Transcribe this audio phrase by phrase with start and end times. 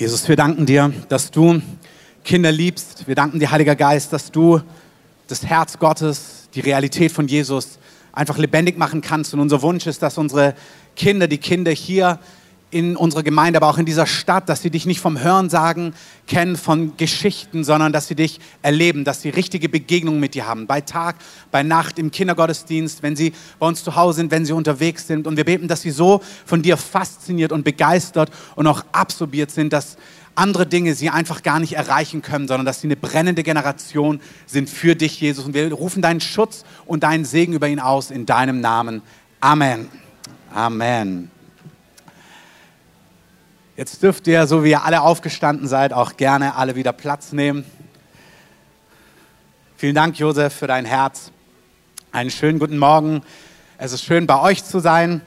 [0.00, 1.60] Jesus, wir danken dir, dass du
[2.24, 3.06] Kinder liebst.
[3.06, 4.62] Wir danken dir, Heiliger Geist, dass du
[5.28, 7.78] das Herz Gottes, die Realität von Jesus
[8.10, 9.34] einfach lebendig machen kannst.
[9.34, 10.54] Und unser Wunsch ist, dass unsere
[10.96, 12.18] Kinder, die Kinder hier
[12.70, 15.94] in unserer Gemeinde, aber auch in dieser Stadt, dass sie dich nicht vom Hörensagen
[16.26, 20.66] kennen, von Geschichten, sondern dass sie dich erleben, dass sie richtige Begegnungen mit dir haben.
[20.66, 21.16] Bei Tag,
[21.50, 25.26] bei Nacht, im Kindergottesdienst, wenn sie bei uns zu Hause sind, wenn sie unterwegs sind.
[25.26, 29.72] Und wir beten, dass sie so von dir fasziniert und begeistert und auch absorbiert sind,
[29.72, 29.96] dass
[30.36, 34.70] andere Dinge sie einfach gar nicht erreichen können, sondern dass sie eine brennende Generation sind
[34.70, 35.44] für dich, Jesus.
[35.44, 39.02] Und wir rufen deinen Schutz und deinen Segen über ihn aus in deinem Namen.
[39.40, 39.88] Amen.
[40.54, 41.39] Amen.
[43.80, 47.64] Jetzt dürft ihr, so wie ihr alle aufgestanden seid, auch gerne alle wieder Platz nehmen.
[49.78, 51.32] Vielen Dank, Josef, für dein Herz.
[52.12, 53.22] Einen schönen guten Morgen.
[53.78, 55.22] Es ist schön, bei euch zu sein.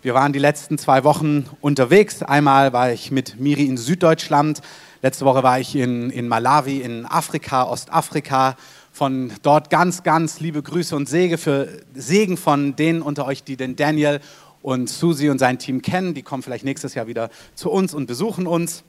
[0.00, 2.22] Wir waren die letzten zwei Wochen unterwegs.
[2.22, 4.60] Einmal war ich mit Miri in Süddeutschland.
[5.02, 8.54] Letzte Woche war ich in, in Malawi, in Afrika, Ostafrika.
[8.92, 13.56] Von dort ganz, ganz liebe Grüße und Segen, für, Segen von denen unter euch, die
[13.56, 14.20] den Daniel
[14.68, 16.12] und Susi und sein Team kennen.
[16.12, 18.84] Die kommen vielleicht nächstes Jahr wieder zu uns und besuchen uns.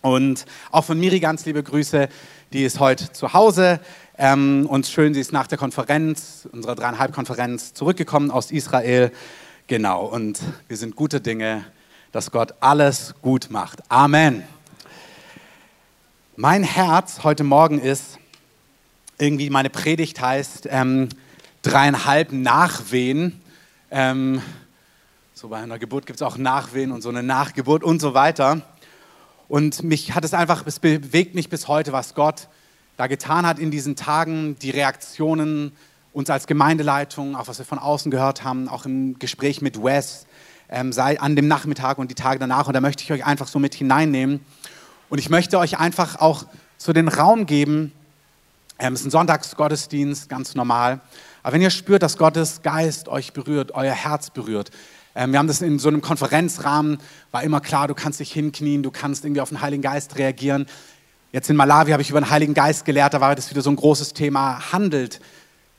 [0.00, 2.08] Und auch von Miri ganz liebe Grüße,
[2.52, 3.78] die ist heute zu Hause.
[4.18, 9.12] Ähm, und schön, sie ist nach der Konferenz, unserer dreieinhalb Konferenz, zurückgekommen aus Israel.
[9.68, 11.64] Genau, und wir sind gute Dinge,
[12.10, 13.88] dass Gott alles gut macht.
[13.90, 14.42] Amen.
[16.34, 18.18] Mein Herz heute Morgen ist,
[19.18, 21.08] irgendwie meine Predigt heißt, ähm,
[21.62, 23.40] dreieinhalb Nachwehen.
[23.92, 24.42] Ähm,
[25.44, 28.62] so bei einer Geburt gibt es auch Nachwehen und so eine Nachgeburt und so weiter.
[29.46, 32.48] Und mich hat es einfach, es bewegt mich bis heute, was Gott
[32.96, 35.72] da getan hat in diesen Tagen, die Reaktionen
[36.14, 40.24] uns als Gemeindeleitung, auch was wir von außen gehört haben, auch im Gespräch mit Wes,
[40.70, 42.66] ähm, sei an dem Nachmittag und die Tage danach.
[42.66, 44.40] Und da möchte ich euch einfach so mit hineinnehmen.
[45.10, 46.46] Und ich möchte euch einfach auch
[46.78, 47.92] so den Raum geben.
[48.78, 51.02] Ähm, es ist ein Sonntagsgottesdienst, ganz normal.
[51.42, 54.70] Aber wenn ihr spürt, dass Gottes Geist euch berührt, euer Herz berührt,
[55.14, 56.98] wir haben das in so einem Konferenzrahmen,
[57.30, 60.66] war immer klar, du kannst dich hinknien, du kannst irgendwie auf den Heiligen Geist reagieren.
[61.30, 63.70] Jetzt in Malawi habe ich über den Heiligen Geist gelehrt, da war das wieder so
[63.70, 65.20] ein großes Thema, handelt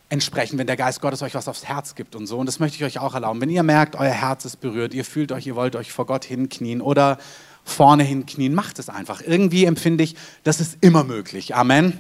[0.10, 2.38] entsprechend, wenn der Geist Gottes euch was aufs Herz gibt und so.
[2.38, 3.42] Und das möchte ich euch auch erlauben.
[3.42, 6.26] Wenn ihr merkt, euer Herz ist berührt, ihr fühlt euch, ihr wollt euch vor Gott
[6.26, 7.18] hinknien oder
[7.64, 9.22] vorne hinknien, macht es einfach.
[9.22, 11.56] Irgendwie empfinde ich, das ist immer möglich.
[11.56, 12.00] Amen.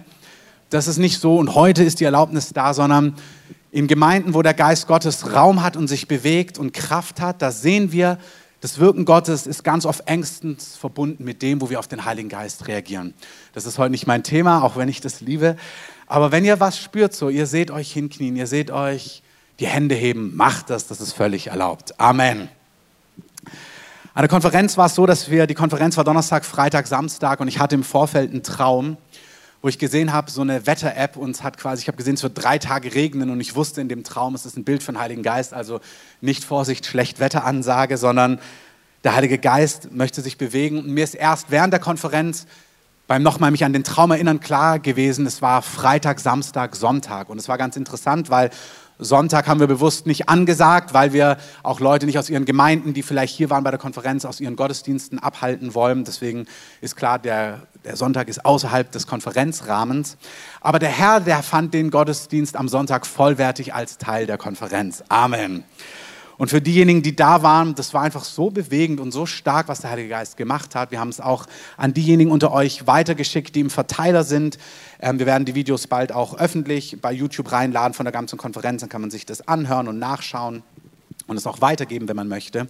[0.69, 3.15] Das ist nicht so und heute ist die Erlaubnis da, sondern
[3.75, 7.51] in Gemeinden, wo der Geist Gottes Raum hat und sich bewegt und Kraft hat, da
[7.51, 8.17] sehen wir,
[8.61, 12.29] das Wirken Gottes ist ganz oft engstens verbunden mit dem, wo wir auf den Heiligen
[12.29, 13.13] Geist reagieren.
[13.51, 15.57] Das ist heute nicht mein Thema, auch wenn ich das liebe.
[16.07, 19.21] Aber wenn ihr was spürt, so, ihr seht euch hinknien, ihr seht euch
[19.59, 21.99] die Hände heben, macht das, das ist völlig erlaubt.
[21.99, 22.47] Amen.
[24.13, 27.49] An der Konferenz war es so, dass wir, die Konferenz war Donnerstag, Freitag, Samstag und
[27.49, 28.95] ich hatte im Vorfeld einen Traum
[29.65, 32.21] wo ich gesehen habe, so eine Wetter-App und es hat quasi, ich habe gesehen, es
[32.21, 34.99] wird drei Tage regnen und ich wusste in dem Traum, es ist ein Bild von
[34.99, 35.79] Heiligen Geist, also
[36.21, 38.39] nicht Vorsicht, schlecht Wetteransage, sondern
[39.03, 40.77] der Heilige Geist möchte sich bewegen.
[40.77, 42.45] Und mir ist erst während der Konferenz
[43.07, 47.29] beim nochmal mich an den Traum erinnern klar gewesen, es war Freitag, Samstag, Sonntag.
[47.29, 48.51] Und es war ganz interessant, weil
[48.97, 53.03] Sonntag haben wir bewusst nicht angesagt, weil wir auch Leute nicht aus ihren Gemeinden, die
[53.03, 56.05] vielleicht hier waren bei der Konferenz, aus ihren Gottesdiensten abhalten wollen.
[56.05, 56.45] Deswegen
[56.81, 60.17] ist klar, der, der Sonntag ist außerhalb des Konferenzrahmens.
[60.61, 65.03] Aber der Herr, der fand den Gottesdienst am Sonntag vollwertig als Teil der Konferenz.
[65.09, 65.65] Amen.
[66.37, 69.81] Und für diejenigen, die da waren, das war einfach so bewegend und so stark, was
[69.81, 70.91] der Heilige Geist gemacht hat.
[70.91, 71.45] Wir haben es auch
[71.77, 74.57] an diejenigen unter euch weitergeschickt, die im Verteiler sind.
[74.99, 78.81] Ähm, wir werden die Videos bald auch öffentlich bei YouTube reinladen von der ganzen Konferenz.
[78.81, 80.63] Dann kann man sich das anhören und nachschauen
[81.27, 82.67] und es auch weitergeben, wenn man möchte.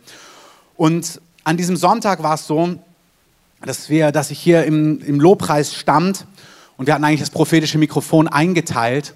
[0.77, 2.75] Und an diesem Sonntag war es so,
[3.61, 6.27] dass, wir, dass ich hier im, im Lobpreis stand
[6.77, 9.15] und wir hatten eigentlich das prophetische Mikrofon eingeteilt.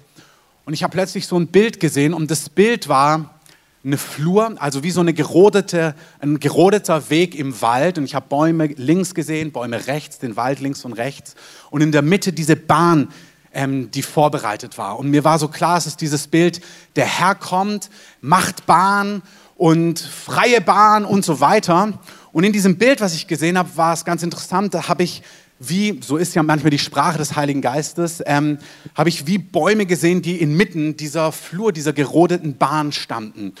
[0.64, 3.39] Und ich habe plötzlich so ein Bild gesehen und das Bild war,
[3.82, 7.96] eine Flur, also wie so eine gerodete, ein gerodeter Weg im Wald.
[7.96, 11.34] Und ich habe Bäume links gesehen, Bäume rechts, den Wald links und rechts.
[11.70, 13.08] Und in der Mitte diese Bahn,
[13.52, 14.98] ähm, die vorbereitet war.
[14.98, 16.60] Und mir war so klar, es ist dieses Bild,
[16.96, 17.90] der Herr kommt,
[18.20, 19.22] macht Bahn
[19.56, 21.98] und freie Bahn und so weiter.
[22.32, 24.74] Und in diesem Bild, was ich gesehen habe, war es ganz interessant.
[24.74, 25.22] Da habe ich
[25.62, 28.58] wie, so ist ja manchmal die Sprache des Heiligen Geistes, ähm,
[28.94, 33.52] habe ich wie Bäume gesehen, die inmitten dieser Flur, dieser gerodeten Bahn standen.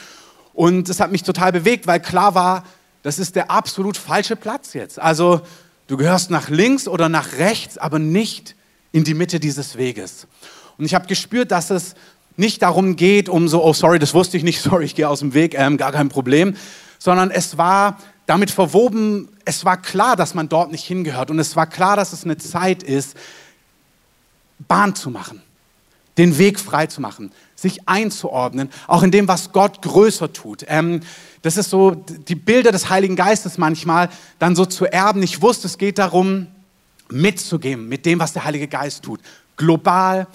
[0.54, 2.64] Und das hat mich total bewegt, weil klar war,
[3.02, 4.98] das ist der absolut falsche Platz jetzt.
[4.98, 5.42] Also
[5.88, 8.56] du gehörst nach links oder nach rechts, aber nicht
[8.92, 10.26] in die Mitte dieses Weges.
[10.78, 11.94] Und ich habe gespürt, dass es
[12.36, 15.20] nicht darum geht, um so, oh sorry, das wusste ich nicht, sorry, ich gehe aus
[15.20, 16.56] dem Weg, ähm, gar kein Problem,
[16.98, 17.98] sondern es war
[18.30, 22.12] damit verwoben, es war klar, dass man dort nicht hingehört und es war klar, dass
[22.12, 23.16] es eine Zeit ist,
[24.68, 25.42] Bahn zu machen,
[26.16, 30.64] den Weg frei zu machen, sich einzuordnen, auch in dem, was Gott größer tut.
[30.68, 31.00] Ähm,
[31.42, 35.24] das ist so die Bilder des Heiligen Geistes manchmal dann so zu erben.
[35.24, 36.46] Ich wusste, es geht darum,
[37.08, 39.18] mitzugeben mit dem, was der Heilige Geist tut.
[39.56, 40.28] Global,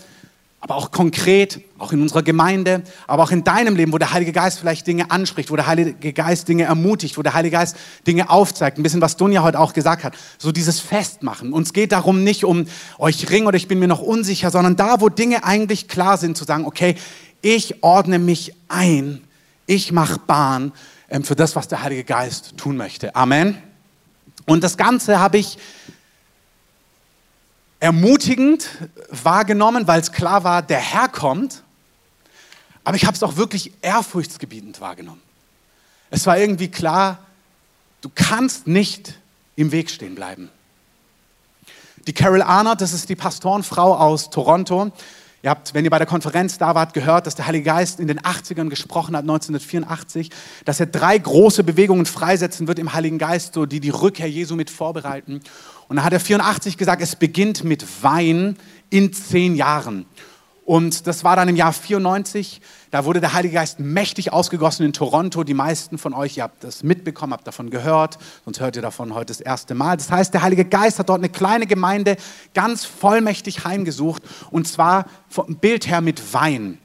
[0.66, 4.32] aber auch konkret, auch in unserer Gemeinde, aber auch in deinem Leben, wo der Heilige
[4.32, 7.78] Geist vielleicht Dinge anspricht, wo der Heilige Geist Dinge ermutigt, wo der Heilige Geist
[8.08, 8.80] Dinge aufzeigt.
[8.80, 10.16] Ein bisschen, was Dunja heute auch gesagt hat.
[10.40, 11.54] So dieses Festmachen.
[11.54, 12.66] Uns geht darum nicht um,
[12.98, 16.18] oh, ich ring oder ich bin mir noch unsicher, sondern da, wo Dinge eigentlich klar
[16.18, 16.96] sind, zu sagen, okay,
[17.44, 19.22] ich ordne mich ein,
[19.68, 20.72] ich mache Bahn
[21.12, 23.16] ähm, für das, was der Heilige Geist tun möchte.
[23.16, 23.56] Amen.
[24.48, 25.60] Und das Ganze habe ich
[27.80, 28.70] ermutigend
[29.10, 31.64] wahrgenommen, weil es klar war, der Herr kommt.
[32.84, 35.22] Aber ich habe es auch wirklich ehrfurchtsgebietend wahrgenommen.
[36.10, 37.20] Es war irgendwie klar,
[38.02, 39.16] du kannst nicht
[39.56, 40.50] im Weg stehen bleiben.
[42.08, 44.92] Die Carol Arnott, das ist die Pastorenfrau aus Toronto,
[45.46, 48.08] Ihr habt, wenn ihr bei der Konferenz da wart, gehört, dass der Heilige Geist in
[48.08, 50.32] den 80ern gesprochen hat, 1984,
[50.66, 54.56] dass er drei große Bewegungen freisetzen wird im Heiligen Geist, so die die Rückkehr Jesu
[54.56, 55.42] mit vorbereiten.
[55.88, 58.58] Und dann hat er 84 gesagt, es beginnt mit Wein
[58.90, 60.08] in zehn Jahren.
[60.66, 62.60] Und das war dann im Jahr 94.
[62.90, 65.44] Da wurde der Heilige Geist mächtig ausgegossen in Toronto.
[65.44, 69.14] Die meisten von euch, ihr habt das mitbekommen, habt davon gehört, sonst hört ihr davon
[69.14, 69.96] heute das erste Mal.
[69.96, 72.18] Das heißt, der Heilige Geist hat dort eine kleine Gemeinde
[72.56, 76.80] ganz vollmächtig heimgesucht und zwar vom Bild her mit Wein.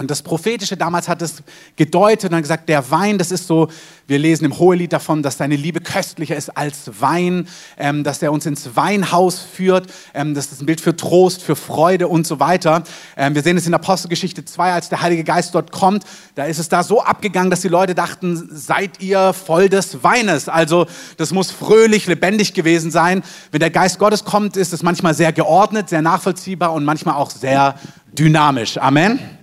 [0.00, 1.42] Und das Prophetische damals hat es
[1.76, 3.68] gedeutet und hat gesagt, der Wein, das ist so,
[4.06, 8.32] wir lesen im Hohelied davon, dass seine Liebe köstlicher ist als Wein, ähm, dass er
[8.32, 9.88] uns ins Weinhaus führt.
[10.14, 12.82] Ähm, das ist ein Bild für Trost, für Freude und so weiter.
[13.14, 16.04] Ähm, wir sehen es in Apostelgeschichte 2, als der Heilige Geist dort kommt.
[16.34, 20.48] Da ist es da so abgegangen, dass die Leute dachten, seid ihr voll des Weines.
[20.48, 20.86] Also
[21.18, 23.22] das muss fröhlich, lebendig gewesen sein.
[23.52, 27.30] Wenn der Geist Gottes kommt, ist es manchmal sehr geordnet, sehr nachvollziehbar und manchmal auch
[27.30, 27.74] sehr
[28.14, 28.78] dynamisch.
[28.78, 29.39] Amen.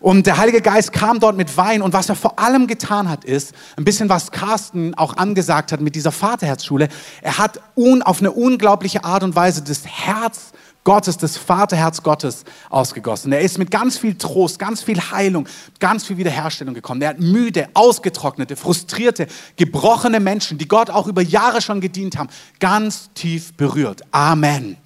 [0.00, 3.24] Und der Heilige Geist kam dort mit Wein und was er vor allem getan hat,
[3.24, 6.88] ist, ein bisschen was Carsten auch angesagt hat mit dieser Vaterherzschule,
[7.22, 10.52] er hat un, auf eine unglaubliche Art und Weise das Herz
[10.86, 13.32] Gottes, das Vaterherz Gottes ausgegossen.
[13.32, 15.48] Er ist mit ganz viel Trost, ganz viel Heilung,
[15.80, 17.02] ganz viel Wiederherstellung gekommen.
[17.02, 19.26] Er hat müde, ausgetrocknete, frustrierte,
[19.56, 22.28] gebrochene Menschen, die Gott auch über Jahre schon gedient haben,
[22.60, 24.02] ganz tief berührt.
[24.12, 24.76] Amen.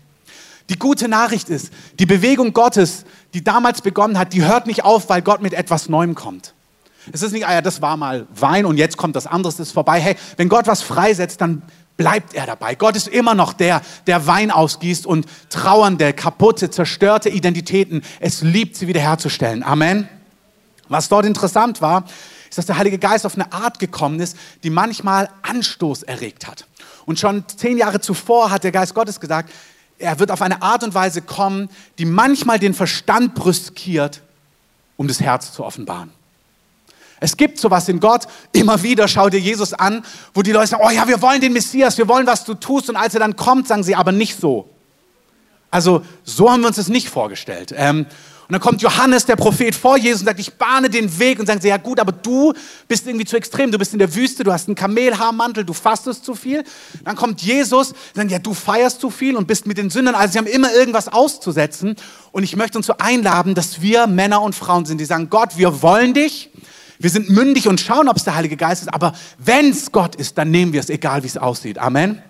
[0.70, 5.08] Die gute Nachricht ist, die Bewegung Gottes, die damals begonnen hat, die hört nicht auf,
[5.08, 6.54] weil Gott mit etwas Neuem kommt.
[7.12, 9.58] Es ist nicht, ah ja, das war mal Wein und jetzt kommt das andere, das
[9.58, 10.00] ist vorbei.
[10.00, 11.62] Hey, wenn Gott was freisetzt, dann
[11.96, 12.76] bleibt er dabei.
[12.76, 18.76] Gott ist immer noch der, der Wein ausgießt und trauernde, kaputte, zerstörte Identitäten, es liebt
[18.76, 19.64] sie wiederherzustellen.
[19.64, 20.08] Amen.
[20.88, 22.04] Was dort interessant war,
[22.48, 26.66] ist, dass der Heilige Geist auf eine Art gekommen ist, die manchmal Anstoß erregt hat.
[27.06, 29.50] Und schon zehn Jahre zuvor hat der Geist Gottes gesagt,
[30.00, 31.68] er wird auf eine Art und Weise kommen,
[31.98, 34.22] die manchmal den Verstand brüskiert,
[34.96, 36.10] um das Herz zu offenbaren.
[37.20, 40.02] Es gibt sowas in Gott, immer wieder schau dir Jesus an,
[40.32, 42.88] wo die Leute sagen, oh ja, wir wollen den Messias, wir wollen, was du tust.
[42.88, 44.70] Und als er dann kommt, sagen sie, aber nicht so.
[45.70, 47.74] Also so haben wir uns das nicht vorgestellt.
[47.76, 48.06] Ähm,
[48.50, 51.46] und dann kommt Johannes, der Prophet, vor Jesus und sagt, ich bahne den Weg und
[51.46, 52.52] sagen sie, ja gut, aber du
[52.88, 53.70] bist irgendwie zu extrem.
[53.70, 56.64] Du bist in der Wüste, du hast einen Kamelhaarmantel, du fastest zu viel.
[57.04, 60.16] Dann kommt Jesus und sagt, ja, du feierst zu viel und bist mit den Sündern.
[60.16, 61.94] Also sie haben immer irgendwas auszusetzen.
[62.32, 65.56] Und ich möchte uns so einladen, dass wir Männer und Frauen sind, die sagen, Gott,
[65.56, 66.50] wir wollen dich.
[66.98, 68.92] Wir sind mündig und schauen, ob es der Heilige Geist ist.
[68.92, 71.78] Aber wenn es Gott ist, dann nehmen wir es, egal wie es aussieht.
[71.78, 72.20] Amen.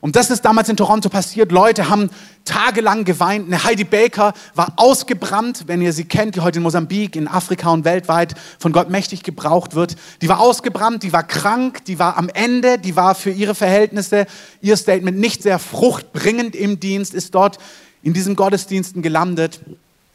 [0.00, 1.52] Und das ist damals in Toronto passiert.
[1.52, 2.10] Leute haben
[2.44, 3.46] tagelang geweint.
[3.46, 7.70] Eine Heidi Baker war ausgebrannt, wenn ihr sie kennt, die heute in Mosambik, in Afrika
[7.70, 9.96] und weltweit von Gott mächtig gebraucht wird.
[10.22, 14.26] Die war ausgebrannt, die war krank, die war am Ende, die war für ihre Verhältnisse,
[14.62, 17.58] ihr Statement nicht sehr fruchtbringend im Dienst, ist dort
[18.02, 19.60] in diesen Gottesdiensten gelandet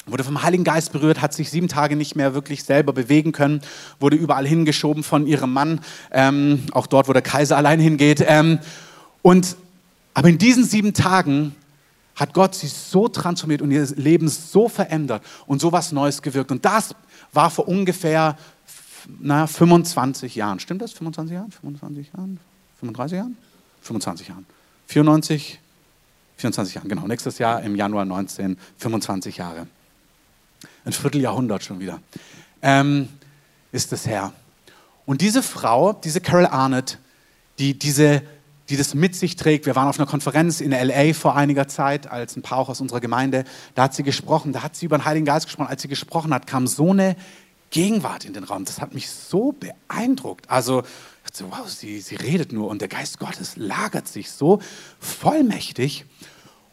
[0.07, 3.61] wurde vom Heiligen Geist berührt, hat sich sieben Tage nicht mehr wirklich selber bewegen können,
[3.99, 5.79] wurde überall hingeschoben von ihrem Mann,
[6.11, 8.23] ähm, auch dort, wo der Kaiser allein hingeht.
[8.27, 8.59] Ähm,
[9.23, 9.55] und
[10.15, 11.55] aber in diesen sieben Tagen
[12.15, 16.51] hat Gott sie so transformiert und ihr Leben so verändert und so was Neues gewirkt.
[16.51, 16.95] Und das
[17.33, 18.37] war vor ungefähr
[19.19, 20.59] na, 25 Jahren.
[20.59, 20.93] Stimmt das?
[20.93, 21.51] 25 Jahren?
[21.51, 22.39] 25 Jahren?
[22.79, 23.37] 35 Jahren?
[23.81, 24.45] 25 Jahren.
[24.87, 25.59] 94,
[26.37, 27.07] 24 Jahren, genau.
[27.07, 29.67] Nächstes Jahr im Januar 19, 25 Jahre.
[30.85, 31.99] Ein Vierteljahrhundert schon wieder.
[32.61, 33.09] Ähm,
[33.73, 34.31] ist es her.
[35.05, 36.99] Und diese Frau, diese Carol Arnott,
[37.59, 38.21] die diese
[38.69, 39.65] die das mit sich trägt.
[39.65, 42.81] Wir waren auf einer Konferenz in LA vor einiger Zeit, als ein paar auch aus
[42.81, 43.43] unserer Gemeinde,
[43.75, 45.67] da hat sie gesprochen, da hat sie über den Heiligen Geist gesprochen.
[45.67, 47.15] Als sie gesprochen hat, kam so eine
[47.69, 48.65] Gegenwart in den Raum.
[48.65, 50.49] Das hat mich so beeindruckt.
[50.49, 50.83] Also
[51.23, 54.59] dachte, wow, sie, sie redet nur und der Geist Gottes lagert sich so
[54.99, 56.05] vollmächtig.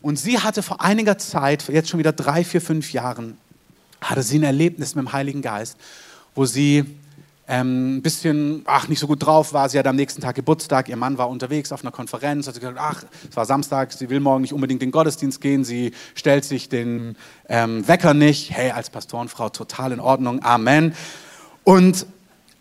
[0.01, 3.39] Und sie hatte vor einiger Zeit, jetzt schon wieder drei, vier, fünf Jahren,
[4.01, 5.77] hatte sie ein Erlebnis mit dem Heiligen Geist,
[6.35, 6.85] wo sie
[7.49, 9.69] ähm, ein bisschen, ach, nicht so gut drauf war.
[9.69, 12.79] Sie hatte am nächsten Tag Geburtstag, ihr Mann war unterwegs auf einer Konferenz, hat gesagt,
[12.79, 16.45] ach, es war Samstag, sie will morgen nicht unbedingt in den Gottesdienst gehen, sie stellt
[16.45, 17.17] sich den
[17.49, 18.53] ähm, Wecker nicht.
[18.53, 20.95] Hey, als Pastorenfrau total in Ordnung, Amen.
[21.65, 22.07] Und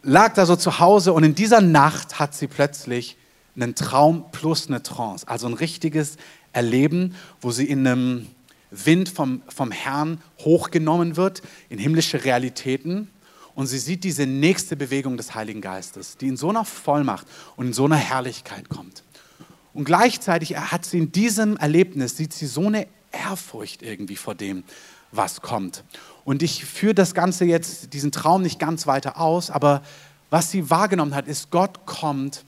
[0.04, 3.18] lag da so zu Hause und in dieser Nacht hat sie plötzlich
[3.56, 6.18] einen Traum plus eine Trance, also ein richtiges
[6.54, 8.28] Erleben, wo sie in einem
[8.72, 13.10] Wind vom, vom Herrn hochgenommen wird, in himmlische Realitäten.
[13.56, 17.68] Und sie sieht diese nächste Bewegung des Heiligen Geistes, die in so einer Vollmacht und
[17.68, 19.04] in so einer Herrlichkeit kommt.
[19.74, 24.64] Und gleichzeitig hat sie in diesem Erlebnis, sieht sie so eine Ehrfurcht irgendwie vor dem,
[25.12, 25.84] was kommt.
[26.24, 29.82] Und ich führe das Ganze jetzt, diesen Traum nicht ganz weiter aus, aber
[30.30, 32.46] was sie wahrgenommen hat, ist, Gott kommt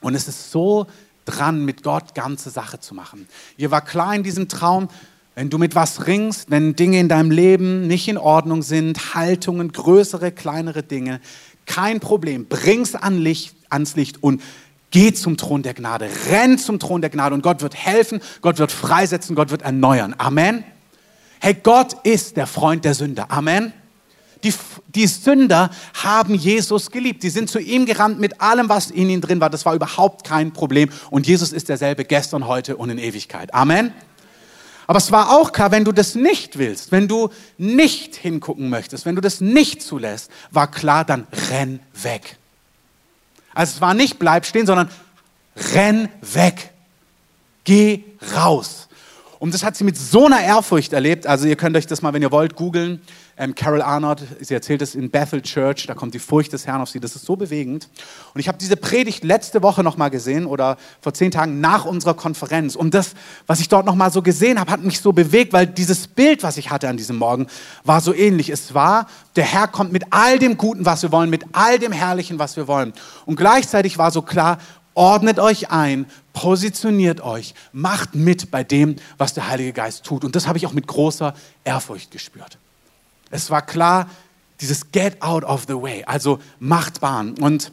[0.00, 0.86] und es ist so
[1.24, 3.28] dran, mit Gott ganze Sache zu machen.
[3.56, 4.88] Ihr war klar in diesem Traum,
[5.36, 9.70] wenn du mit was ringst, wenn Dinge in deinem Leben nicht in Ordnung sind, Haltungen,
[9.70, 11.20] größere, kleinere Dinge,
[11.66, 12.46] kein Problem.
[12.46, 14.40] Bring's an Licht, ans Licht und
[14.90, 16.08] geh zum Thron der Gnade.
[16.30, 20.14] Renn zum Thron der Gnade und Gott wird helfen, Gott wird freisetzen, Gott wird erneuern.
[20.16, 20.64] Amen.
[21.38, 23.30] Hey, Gott ist der Freund der Sünder.
[23.30, 23.74] Amen.
[24.42, 24.54] Die,
[24.94, 25.68] die Sünder
[26.02, 27.22] haben Jesus geliebt.
[27.22, 29.50] Die sind zu ihm gerannt mit allem, was in ihnen drin war.
[29.50, 30.88] Das war überhaupt kein Problem.
[31.10, 33.52] Und Jesus ist derselbe gestern, heute und in Ewigkeit.
[33.52, 33.92] Amen.
[34.86, 39.04] Aber es war auch klar, wenn du das nicht willst, wenn du nicht hingucken möchtest,
[39.04, 42.36] wenn du das nicht zulässt, war klar, dann renn weg.
[43.52, 44.90] Also es war nicht bleib stehen, sondern
[45.74, 46.72] renn weg.
[47.64, 48.04] Geh
[48.36, 48.88] raus.
[49.38, 51.26] Und das hat sie mit so einer Ehrfurcht erlebt.
[51.26, 53.00] Also ihr könnt euch das mal, wenn ihr wollt, googeln.
[53.38, 56.80] Ähm, Carol Arnott, sie erzählt es in Bethel Church, da kommt die Furcht des Herrn
[56.80, 57.00] auf sie.
[57.00, 57.88] Das ist so bewegend.
[58.32, 62.14] Und ich habe diese Predigt letzte Woche nochmal gesehen oder vor zehn Tagen nach unserer
[62.14, 62.76] Konferenz.
[62.76, 63.12] Und das,
[63.46, 66.56] was ich dort nochmal so gesehen habe, hat mich so bewegt, weil dieses Bild, was
[66.56, 67.46] ich hatte an diesem Morgen,
[67.84, 68.48] war so ähnlich.
[68.48, 71.92] Es war, der Herr kommt mit all dem Guten, was wir wollen, mit all dem
[71.92, 72.94] Herrlichen, was wir wollen.
[73.26, 74.56] Und gleichzeitig war so klar,
[74.94, 80.24] ordnet euch ein, positioniert euch, macht mit bei dem, was der Heilige Geist tut.
[80.24, 82.58] Und das habe ich auch mit großer Ehrfurcht gespürt.
[83.30, 84.08] Es war klar,
[84.60, 87.00] dieses Get out of the way, also macht.
[87.02, 87.72] Und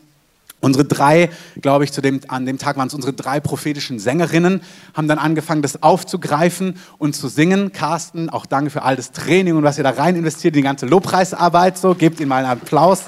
[0.59, 1.29] unsere drei,
[1.61, 4.61] glaube ich, zu dem, an dem Tag waren es unsere drei prophetischen Sängerinnen,
[4.93, 7.71] haben dann angefangen, das aufzugreifen und zu singen.
[7.71, 10.85] Carsten, auch danke für all das Training und was ihr da rein investiert, die ganze
[10.85, 13.03] Lobpreisarbeit, so, gebt ihnen mal einen Applaus.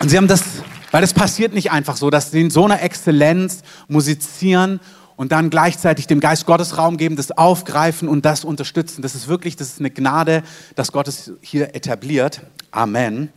[0.00, 0.42] Und sie haben das
[0.92, 4.78] weil das passiert nicht einfach so, dass sie in so einer Exzellenz musizieren
[5.22, 9.02] und dann gleichzeitig dem Geist Gottes Raum geben, das aufgreifen und das unterstützen.
[9.02, 10.42] Das ist wirklich, das ist eine Gnade,
[10.74, 12.40] dass Gott es hier etabliert.
[12.72, 13.28] Amen.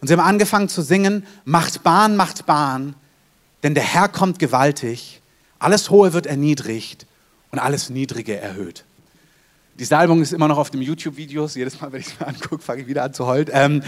[0.00, 2.94] Und sie haben angefangen zu singen, macht Bahn, macht Bahn,
[3.64, 5.20] denn der Herr kommt gewaltig,
[5.58, 7.04] alles Hohe wird erniedrigt
[7.50, 8.84] und alles Niedrige erhöht.
[9.80, 11.56] Die Salbung ist immer noch auf dem YouTube-Videos.
[11.56, 13.48] Jedes Mal, wenn ich es mir angucke, fange ich wieder an zu heulen.
[13.50, 13.82] Ähm,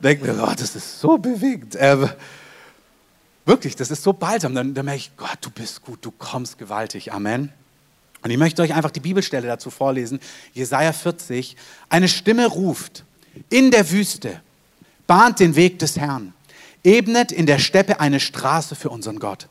[0.00, 1.74] denke mir, oh, das ist so bewegt.
[1.74, 2.06] Äh,
[3.46, 4.54] wirklich, das ist so balsam.
[4.54, 7.12] Dann, dann merke ich, Gott, du bist gut, du kommst gewaltig.
[7.12, 7.52] Amen.
[8.22, 10.20] Und ich möchte euch einfach die Bibelstelle dazu vorlesen.
[10.52, 11.56] Jesaja 40.
[11.88, 13.04] Eine Stimme ruft
[13.50, 14.42] in der Wüste,
[15.06, 16.34] bahnt den Weg des Herrn,
[16.82, 19.48] ebnet in der Steppe eine Straße für unseren Gott.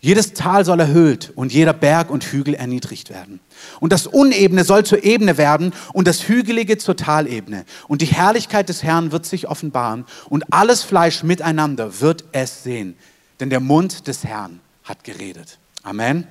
[0.00, 3.40] Jedes Tal soll erhöht und jeder Berg und Hügel erniedrigt werden.
[3.80, 7.64] Und das Unebene soll zur Ebene werden und das Hügelige zur Talebene.
[7.88, 12.96] Und die Herrlichkeit des Herrn wird sich offenbaren und alles Fleisch miteinander wird es sehen.
[13.40, 15.58] Denn der Mund des Herrn hat geredet.
[15.82, 16.28] Amen.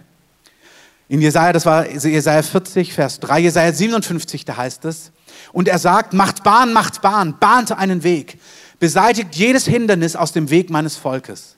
[1.09, 5.11] In Jesaja, das war Jesaja 40, Vers 3, Jesaja 57, da heißt es,
[5.53, 8.39] und er sagt, macht Bahn, macht Bahn, bahnte einen Weg,
[8.79, 11.56] beseitigt jedes Hindernis aus dem Weg meines Volkes.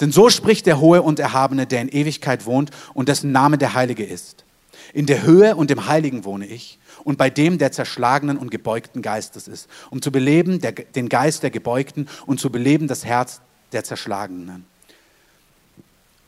[0.00, 3.74] Denn so spricht der Hohe und Erhabene, der in Ewigkeit wohnt und dessen Name der
[3.74, 4.44] Heilige ist.
[4.92, 9.02] In der Höhe und im Heiligen wohne ich und bei dem, der zerschlagenen und gebeugten
[9.02, 13.40] Geistes ist, um zu beleben der, den Geist der Gebeugten und zu beleben das Herz
[13.72, 14.64] der Zerschlagenen.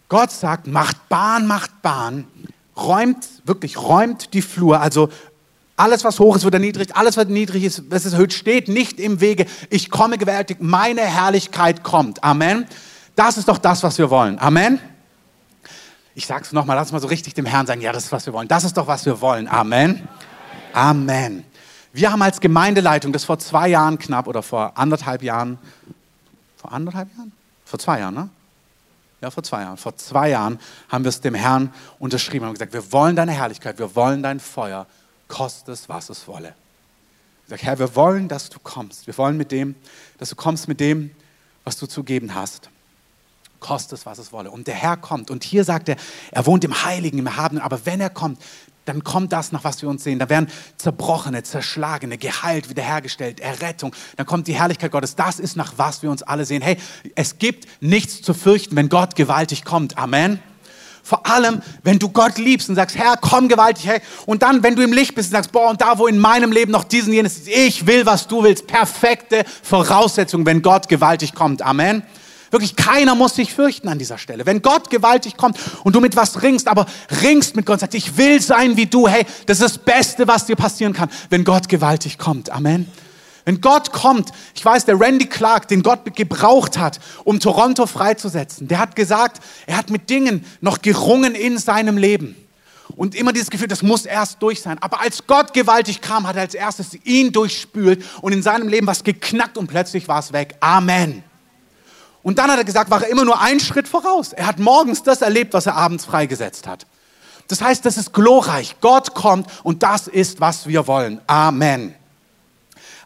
[0.09, 2.27] Gott sagt, macht Bahn, macht Bahn,
[2.77, 5.09] räumt, wirklich räumt die Flur, also
[5.77, 9.01] alles, was hoch ist, wird erniedrigt, alles, was niedrig ist, was ist erhöht, steht nicht
[9.01, 9.47] im Wege.
[9.71, 12.23] Ich komme gewaltig, meine Herrlichkeit kommt.
[12.23, 12.67] Amen.
[13.15, 14.39] Das ist doch das, was wir wollen.
[14.39, 14.79] Amen.
[16.15, 18.27] Ich sage es nochmal, lass mal so richtig dem Herrn sagen, ja, das ist, was
[18.27, 18.49] wir wollen.
[18.49, 19.49] Das ist doch, was wir wollen.
[19.49, 20.07] Amen.
[20.73, 21.45] Amen.
[21.93, 25.59] Wir haben als Gemeindeleitung das vor zwei Jahren knapp oder vor anderthalb Jahren,
[26.57, 27.33] vor anderthalb Jahren?
[27.65, 28.29] Vor zwei Jahren, ne?
[29.21, 29.77] Ja, vor zwei Jahren.
[29.77, 33.79] Vor zwei Jahren haben wir es dem Herrn unterschrieben und gesagt, wir wollen deine Herrlichkeit,
[33.79, 34.87] wir wollen dein Feuer,
[35.29, 36.55] koste es, was es wolle.
[37.47, 39.07] Sag, Herr, wir wollen, dass du kommst.
[39.07, 39.75] Wir wollen mit dem,
[40.19, 41.11] dass du kommst mit dem,
[41.65, 42.69] was du zu geben hast.
[43.63, 44.51] Koste es, was es wolle.
[44.51, 45.31] Und der Herr kommt.
[45.31, 45.97] Und hier sagt er,
[46.31, 47.63] er wohnt im Heiligen, im Erhabenen.
[47.63, 48.39] Aber wenn er kommt,
[48.85, 50.19] dann kommt das, nach was wir uns sehen.
[50.19, 53.95] Da werden Zerbrochene, Zerschlagene, geheilt, wiederhergestellt, Errettung.
[54.17, 55.15] Dann kommt die Herrlichkeit Gottes.
[55.15, 56.61] Das ist, nach was wir uns alle sehen.
[56.63, 56.77] Hey,
[57.15, 59.97] es gibt nichts zu fürchten, wenn Gott gewaltig kommt.
[59.97, 60.41] Amen.
[61.05, 64.01] Vor allem, wenn du Gott liebst und sagst, Herr, komm gewaltig, hey.
[64.27, 66.53] Und dann, wenn du im Licht bist und sagst, boah, und da, wo in meinem
[66.53, 68.67] Leben noch diesen, jenes ist, ich will, was du willst.
[68.67, 71.63] Perfekte Voraussetzung, wenn Gott gewaltig kommt.
[71.63, 72.03] Amen.
[72.53, 74.45] Wirklich keiner muss sich fürchten an dieser Stelle.
[74.45, 76.85] Wenn Gott gewaltig kommt und du mit was ringst, aber
[77.23, 80.29] ringst mit Gott und sagst, ich will sein wie du, hey, das ist das Beste,
[80.29, 82.51] was dir passieren kann, wenn Gott gewaltig kommt.
[82.51, 82.93] Amen.
[83.47, 88.69] Wenn Gott kommt, ich weiß, der Randy Clark, den Gott gebraucht hat, um Toronto freizusetzen,
[88.69, 92.37] der hat gesagt, er hat mit Dingen noch gerungen in seinem Leben.
[92.97, 94.77] Und immer dieses Gefühl, das muss erst durch sein.
[94.83, 98.87] Aber als Gott gewaltig kam, hat er als erstes ihn durchspült und in seinem Leben
[98.87, 100.57] was geknackt und plötzlich war es weg.
[100.61, 101.25] Amen.
[102.23, 104.33] Und dann hat er gesagt, war er immer nur einen Schritt voraus.
[104.33, 106.87] Er hat morgens das erlebt, was er abends freigesetzt hat.
[107.49, 108.77] Das heißt, das ist glorreich.
[108.81, 111.21] Gott kommt und das ist, was wir wollen.
[111.27, 111.95] Amen.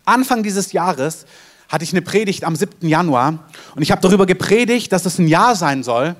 [0.05, 1.27] Anfang dieses Jahres
[1.69, 2.87] hatte ich eine Predigt am 7.
[2.87, 6.15] Januar und ich habe darüber gepredigt, dass es ein Jahr sein soll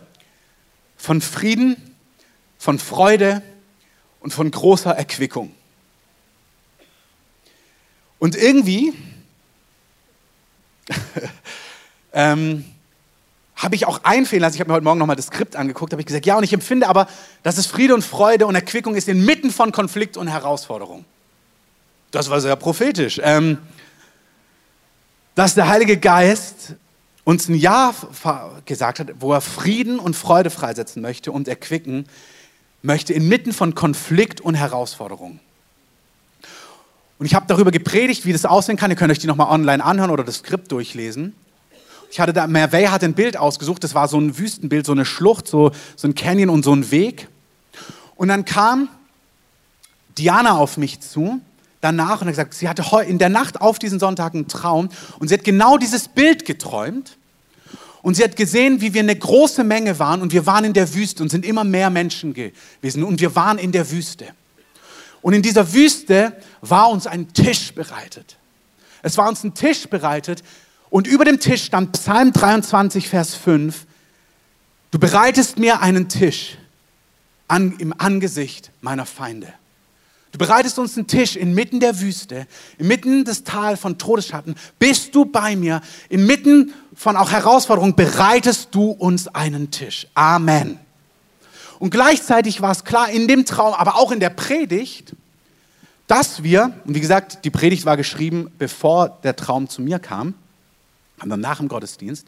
[0.97, 1.77] von Frieden,
[2.59, 3.43] von Freude
[4.21, 5.53] und von großer Erquickung.
[8.19, 8.95] Und irgendwie
[12.13, 12.65] ähm,
[13.57, 14.55] habe ich auch einfehlen lassen.
[14.55, 16.53] Ich habe mir heute Morgen nochmal das Skript angeguckt, habe ich gesagt, ja, und ich
[16.53, 17.09] empfinde aber,
[17.43, 21.05] dass es Friede und Freude und Erquickung ist inmitten von Konflikt und Herausforderung.
[22.11, 23.21] Das war sehr prophetisch.
[23.23, 23.59] Ähm,
[25.35, 26.75] dass der Heilige Geist
[27.25, 27.95] uns ein Ja
[28.65, 32.07] gesagt hat, wo er Frieden und Freude freisetzen möchte und erquicken
[32.83, 35.41] möchte inmitten von Konflikt und Herausforderung.
[37.19, 38.91] Und ich habe darüber gepredigt, wie das aussehen kann.
[38.91, 41.35] Ihr könnt euch die nochmal online anhören oder das Skript durchlesen.
[42.11, 45.05] Ich hatte da, Merveille hat ein Bild ausgesucht, das war so ein Wüstenbild, so eine
[45.05, 47.29] Schlucht, so, so ein Canyon und so ein Weg.
[48.15, 48.89] Und dann kam
[50.17, 51.41] Diana auf mich zu,
[51.81, 54.89] danach, und hat gesagt, sie hatte in der Nacht auf diesen Sonntag einen Traum
[55.19, 57.17] und sie hat genau dieses Bild geträumt.
[58.03, 60.95] Und sie hat gesehen, wie wir eine große Menge waren und wir waren in der
[60.95, 64.27] Wüste und sind immer mehr Menschen gewesen und wir waren in der Wüste.
[65.23, 68.37] Und in dieser Wüste war uns ein Tisch bereitet.
[69.03, 70.45] Es war uns ein Tisch bereitet
[70.91, 73.87] und über dem Tisch stand Psalm 23, Vers 5.
[74.91, 76.59] Du bereitest mir einen Tisch
[77.49, 79.53] an, im Angesicht meiner Feinde.
[80.33, 82.47] Du bereitest uns einen Tisch inmitten der Wüste,
[82.79, 84.55] inmitten des Tal von Todesschatten.
[84.79, 85.81] Bist du bei mir?
[86.09, 90.07] Inmitten von auch Herausforderungen bereitest du uns einen Tisch.
[90.15, 90.79] Amen.
[91.79, 95.15] Und gleichzeitig war es klar in dem Traum, aber auch in der Predigt,
[96.07, 100.35] dass wir, und wie gesagt, die Predigt war geschrieben, bevor der Traum zu mir kam,
[101.25, 102.27] dann nach dem Gottesdienst.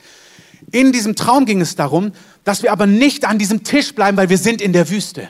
[0.71, 2.13] In diesem Traum ging es darum,
[2.45, 5.29] dass wir aber nicht an diesem Tisch bleiben, weil wir sind in der Wüste.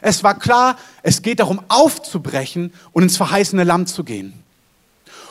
[0.00, 4.34] Es war klar, es geht darum, aufzubrechen und ins verheißene Land zu gehen.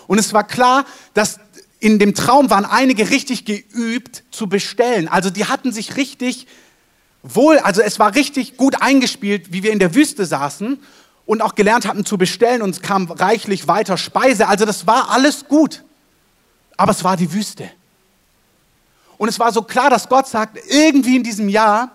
[0.08, 1.40] Und es war klar, dass
[1.80, 5.08] in dem Traum waren einige richtig geübt zu bestellen.
[5.08, 6.48] Also die hatten sich richtig
[7.24, 10.80] wohl, also es war richtig gut eingespielt, wie wir in der Wüste saßen
[11.26, 14.48] und auch gelernt hatten zu bestellen und es kam reichlich weiter Speise.
[14.48, 15.84] Also das war alles gut
[16.78, 17.70] aber es war die Wüste.
[19.18, 21.92] Und es war so klar, dass Gott sagt, irgendwie in diesem Jahr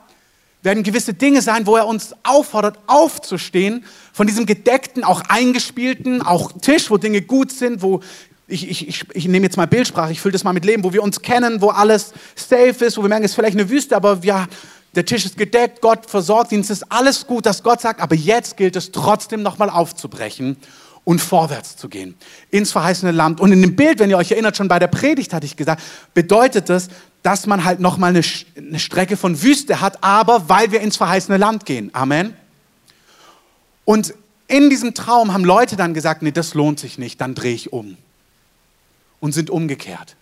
[0.63, 6.53] werden gewisse Dinge sein, wo er uns auffordert, aufzustehen von diesem gedeckten, auch eingespielten, auch
[6.53, 8.01] Tisch, wo Dinge gut sind, wo
[8.49, 10.93] ich, ich, ich, ich nehme jetzt mal Bildsprache, ich fülle das mal mit Leben, wo
[10.93, 13.95] wir uns kennen, wo alles safe ist, wo wir merken, es ist vielleicht eine Wüste,
[13.95, 14.47] aber ja,
[14.95, 18.15] der Tisch ist gedeckt, Gott versorgt ihn, es ist alles gut, dass Gott sagt, aber
[18.15, 20.57] jetzt gilt es trotzdem nochmal aufzubrechen
[21.09, 22.17] und vorwärts zu gehen
[22.51, 23.41] ins verheißene Land.
[23.41, 25.83] Und in dem Bild, wenn ihr euch erinnert, schon bei der Predigt hatte ich gesagt,
[26.13, 26.89] bedeutet das,
[27.23, 28.21] dass man halt nochmal eine,
[28.59, 31.89] eine Strecke von Wüste hat, aber weil wir ins verheißene Land gehen.
[31.95, 32.37] Amen.
[33.87, 34.13] Und
[34.49, 37.73] in diesem Traum haben Leute dann gesagt, nee, das lohnt sich nicht, dann drehe ich
[37.73, 37.97] um.
[39.19, 40.15] Und sind umgekehrt.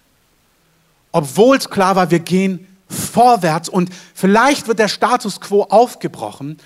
[1.11, 6.59] Obwohl es klar war, wir gehen vorwärts und vielleicht wird der Status quo aufgebrochen.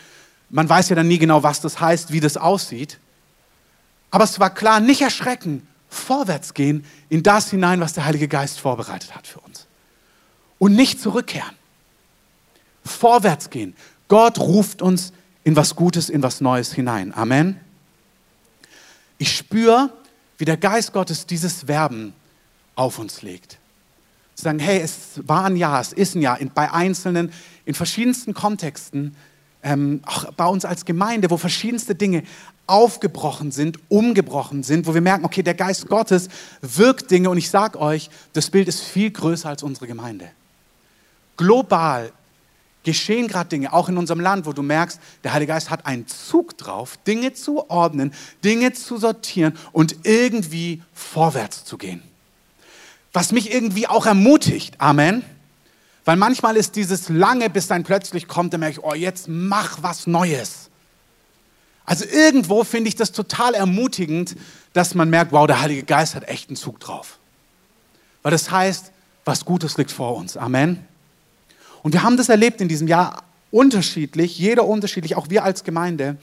[0.50, 2.98] Man weiß ja dann nie genau, was das heißt, wie das aussieht.
[4.11, 8.61] Aber es war klar, nicht erschrecken, vorwärts gehen in das hinein, was der Heilige Geist
[8.61, 9.66] vorbereitet hat für uns.
[10.59, 11.55] Und nicht zurückkehren.
[12.85, 13.75] Vorwärts gehen.
[14.09, 15.12] Gott ruft uns
[15.44, 17.14] in was Gutes, in was Neues hinein.
[17.14, 17.61] Amen.
[19.18, 19.92] Ich spüre,
[20.38, 22.14] wie der Geist Gottes dieses Verben
[22.75, 23.59] auf uns legt.
[24.35, 27.33] Zu sagen, hey, es war ein Jahr, es ist ein Jahr, in, bei Einzelnen,
[27.66, 29.14] in verschiedensten Kontexten
[29.62, 32.23] ähm, auch bei uns als Gemeinde, wo verschiedenste Dinge
[32.66, 36.29] aufgebrochen sind, umgebrochen sind, wo wir merken, okay, der Geist Gottes
[36.62, 40.31] wirkt Dinge und ich sage euch, das Bild ist viel größer als unsere Gemeinde.
[41.37, 42.12] Global
[42.83, 46.07] geschehen gerade Dinge, auch in unserem Land, wo du merkst, der Heilige Geist hat einen
[46.07, 48.12] Zug drauf, Dinge zu ordnen,
[48.44, 52.03] Dinge zu sortieren und irgendwie vorwärts zu gehen.
[53.12, 54.81] Was mich irgendwie auch ermutigt.
[54.81, 55.25] Amen.
[56.11, 59.81] Weil manchmal ist dieses lange, bis dann plötzlich kommt, dann merke ich, oh, jetzt mach
[59.81, 60.68] was Neues.
[61.85, 64.35] Also irgendwo finde ich das total ermutigend,
[64.73, 67.20] dass man merkt, wow, der Heilige Geist hat echt einen Zug drauf.
[68.25, 68.90] Weil das heißt,
[69.25, 70.37] was Gutes liegt vor uns.
[70.37, 70.85] Amen.
[71.85, 76.16] Und wir haben das erlebt in diesem Jahr unterschiedlich, jeder unterschiedlich, auch wir als Gemeinde.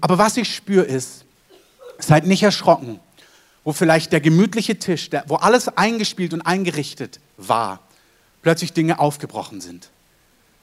[0.00, 1.24] Aber was ich spüre ist,
[1.98, 3.00] seid nicht erschrocken,
[3.64, 7.80] wo vielleicht der gemütliche Tisch, der, wo alles eingespielt und eingerichtet war,
[8.42, 9.90] plötzlich Dinge aufgebrochen sind.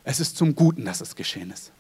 [0.03, 1.71] Es ist zum Guten, dass es geschehen ist.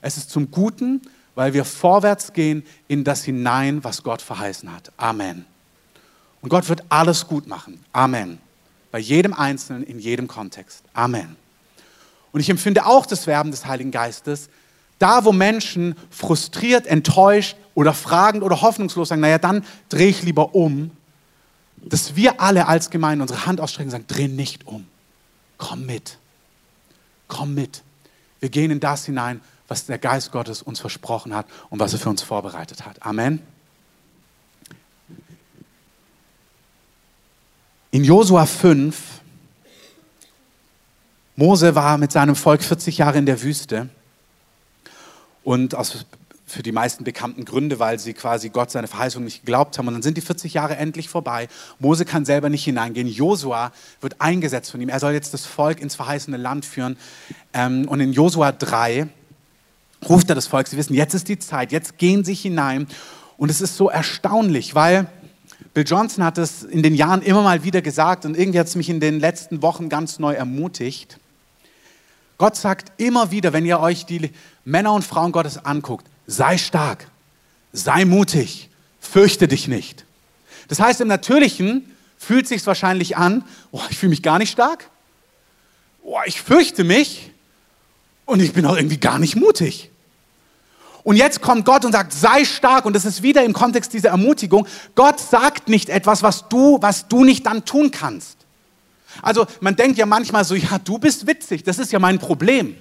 [0.00, 1.02] Es ist zum Guten,
[1.34, 4.92] weil wir vorwärts gehen in das hinein, was Gott verheißen hat.
[4.96, 5.44] Amen.
[6.40, 7.84] Und Gott wird alles gut machen.
[7.92, 8.38] Amen.
[8.90, 10.82] Bei jedem Einzelnen, in jedem Kontext.
[10.94, 11.36] Amen.
[12.32, 14.48] Und ich empfinde auch das Werben des Heiligen Geistes,
[14.98, 20.54] da wo Menschen frustriert, enttäuscht oder fragend oder hoffnungslos sagen, naja, dann drehe ich lieber
[20.54, 20.90] um,
[21.76, 24.86] dass wir alle als Gemeinde unsere Hand ausstrecken und sagen, dreh nicht um
[25.60, 26.18] komm mit.
[27.28, 27.84] Komm mit.
[28.40, 32.00] Wir gehen in das hinein, was der Geist Gottes uns versprochen hat und was er
[32.00, 33.06] für uns vorbereitet hat.
[33.06, 33.40] Amen.
[37.92, 39.20] In Josua 5,
[41.36, 43.88] Mose war mit seinem Volk 40 Jahre in der Wüste
[45.44, 46.06] und aus
[46.50, 49.88] für die meisten bekannten Gründe, weil sie quasi Gott seine Verheißung nicht geglaubt haben.
[49.88, 51.48] Und dann sind die 40 Jahre endlich vorbei.
[51.78, 53.06] Mose kann selber nicht hineingehen.
[53.06, 54.88] Josua wird eingesetzt von ihm.
[54.88, 56.96] Er soll jetzt das Volk ins verheißene Land führen.
[57.52, 59.06] Ähm, und in Josua 3
[60.08, 60.66] ruft er das Volk.
[60.66, 61.72] Sie wissen, jetzt ist die Zeit.
[61.72, 62.86] Jetzt gehen sie hinein.
[63.36, 65.06] Und es ist so erstaunlich, weil
[65.72, 68.76] Bill Johnson hat es in den Jahren immer mal wieder gesagt und irgendwie hat es
[68.76, 71.18] mich in den letzten Wochen ganz neu ermutigt.
[72.38, 74.30] Gott sagt immer wieder, wenn ihr euch die
[74.64, 77.08] Männer und Frauen Gottes anguckt, sei stark,
[77.72, 78.68] sei mutig,
[79.00, 80.04] fürchte dich nicht.
[80.68, 84.88] Das heißt, im Natürlichen fühlt sich wahrscheinlich an, oh, ich fühle mich gar nicht stark,
[86.02, 87.30] oh, ich fürchte mich
[88.26, 89.90] und ich bin auch irgendwie gar nicht mutig.
[91.02, 92.84] Und jetzt kommt Gott und sagt, sei stark.
[92.84, 94.66] Und das ist wieder im Kontext dieser Ermutigung.
[94.94, 98.36] Gott sagt nicht etwas, was du, was du nicht dann tun kannst.
[99.22, 102.76] Also man denkt ja manchmal so, ja, du bist witzig, das ist ja mein Problem.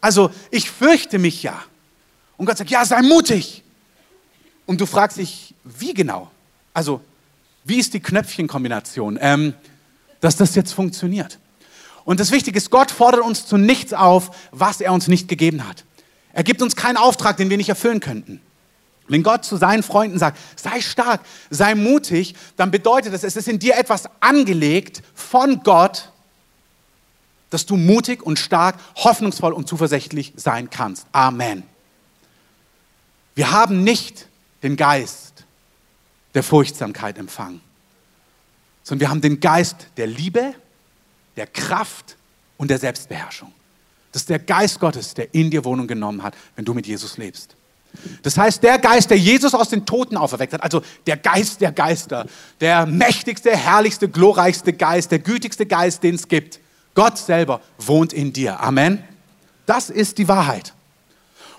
[0.00, 1.60] Also ich fürchte mich ja.
[2.38, 3.62] Und Gott sagt, ja, sei mutig.
[4.64, 6.30] Und du fragst dich, wie genau?
[6.72, 7.02] Also,
[7.64, 9.52] wie ist die Knöpfchenkombination, ähm,
[10.20, 11.38] dass das jetzt funktioniert?
[12.04, 15.68] Und das Wichtige ist, Gott fordert uns zu nichts auf, was er uns nicht gegeben
[15.68, 15.84] hat.
[16.32, 18.40] Er gibt uns keinen Auftrag, den wir nicht erfüllen könnten.
[19.08, 21.20] Wenn Gott zu seinen Freunden sagt, sei stark,
[21.50, 26.12] sei mutig, dann bedeutet das, es ist in dir etwas angelegt von Gott,
[27.50, 31.06] dass du mutig und stark, hoffnungsvoll und zuversichtlich sein kannst.
[31.12, 31.62] Amen.
[33.38, 34.26] Wir haben nicht
[34.64, 35.44] den Geist
[36.34, 37.60] der Furchtsamkeit empfangen,
[38.82, 40.54] sondern wir haben den Geist der Liebe,
[41.36, 42.16] der Kraft
[42.56, 43.52] und der Selbstbeherrschung.
[44.10, 47.16] Das ist der Geist Gottes, der in dir Wohnung genommen hat, wenn du mit Jesus
[47.16, 47.54] lebst.
[48.24, 51.70] Das heißt, der Geist, der Jesus aus den Toten auferweckt hat, also der Geist der
[51.70, 52.26] Geister,
[52.60, 56.58] der mächtigste, herrlichste, glorreichste Geist, der gütigste Geist, den es gibt,
[56.96, 58.58] Gott selber wohnt in dir.
[58.58, 59.04] Amen.
[59.64, 60.74] Das ist die Wahrheit.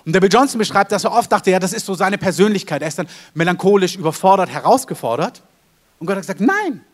[0.04, 2.82] Und der Bill Johnson beschreibt, dass er oft dachte, ja, das ist so seine Persönlichkeit.
[2.82, 5.42] Er ist dann melancholisch, überfordert, herausgefordert.
[5.98, 6.84] Und Gott hat gesagt, nein,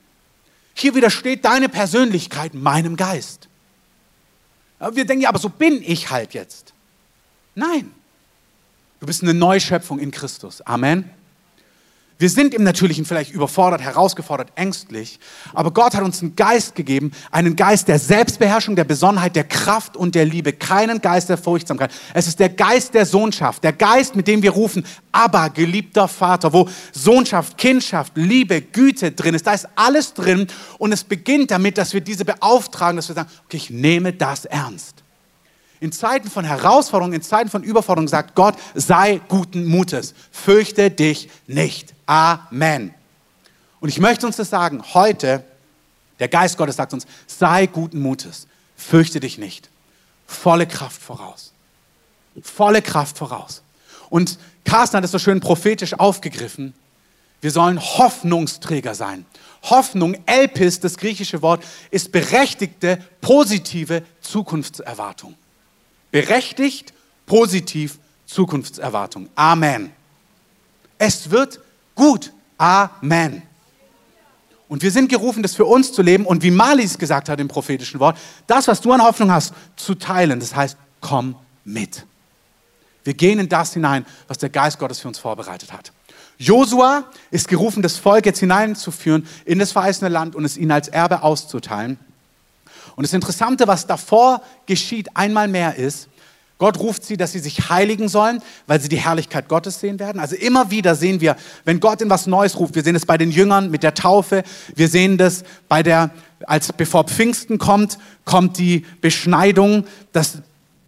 [0.74, 3.48] hier widersteht deine Persönlichkeit meinem Geist.
[4.78, 6.74] Aber wir denken, ja, aber so bin ich halt jetzt.
[7.54, 7.92] Nein,
[9.00, 10.60] du bist eine Neuschöpfung in Christus.
[10.62, 11.10] Amen.
[12.18, 15.20] Wir sind im Natürlichen vielleicht überfordert, herausgefordert, ängstlich,
[15.52, 19.98] aber Gott hat uns einen Geist gegeben, einen Geist der Selbstbeherrschung, der Besonnenheit, der Kraft
[19.98, 21.92] und der Liebe, keinen Geist der Furchtsamkeit.
[22.14, 26.54] Es ist der Geist der Sohnschaft, der Geist, mit dem wir rufen, aber geliebter Vater,
[26.54, 29.46] wo Sohnschaft, Kindschaft, Liebe, Güte drin ist.
[29.46, 30.46] Da ist alles drin
[30.78, 34.46] und es beginnt damit, dass wir diese beauftragen, dass wir sagen, okay, ich nehme das
[34.46, 35.05] ernst.
[35.80, 41.28] In Zeiten von Herausforderungen, in Zeiten von Überforderung sagt Gott, sei guten Mutes, fürchte dich
[41.46, 41.94] nicht.
[42.06, 42.94] Amen.
[43.80, 45.44] Und ich möchte uns das sagen, heute,
[46.18, 49.68] der Geist Gottes sagt uns, sei guten Mutes, fürchte dich nicht.
[50.26, 51.52] Volle Kraft voraus.
[52.42, 53.62] Volle Kraft voraus.
[54.08, 56.72] Und Carsten hat es so schön prophetisch aufgegriffen.
[57.42, 59.26] Wir sollen Hoffnungsträger sein.
[59.64, 65.34] Hoffnung, Elpis, das griechische Wort, ist berechtigte, positive Zukunftserwartung
[66.10, 66.92] berechtigt,
[67.26, 69.28] Positiv, Zukunftserwartung.
[69.34, 69.92] Amen.
[70.98, 71.60] Es wird
[71.94, 72.32] gut.
[72.58, 73.42] Amen.
[74.68, 77.48] Und wir sind gerufen, das für uns zu leben und wie Malis gesagt hat im
[77.48, 80.40] prophetischen Wort, das, was du an Hoffnung hast, zu teilen.
[80.40, 82.04] Das heißt, komm mit.
[83.04, 85.92] Wir gehen in das hinein, was der Geist Gottes für uns vorbereitet hat.
[86.38, 90.88] Josua ist gerufen, das Volk jetzt hineinzuführen in das verheißene Land und es ihnen als
[90.88, 91.98] Erbe auszuteilen.
[92.96, 96.08] Und das Interessante, was davor geschieht, einmal mehr ist,
[96.58, 100.18] Gott ruft sie, dass sie sich heiligen sollen, weil sie die Herrlichkeit Gottes sehen werden.
[100.18, 103.18] Also immer wieder sehen wir, wenn Gott in was Neues ruft, wir sehen es bei
[103.18, 104.42] den Jüngern mit der Taufe,
[104.74, 106.10] wir sehen das bei der,
[106.46, 110.38] als bevor Pfingsten kommt, kommt die Beschneidung, dass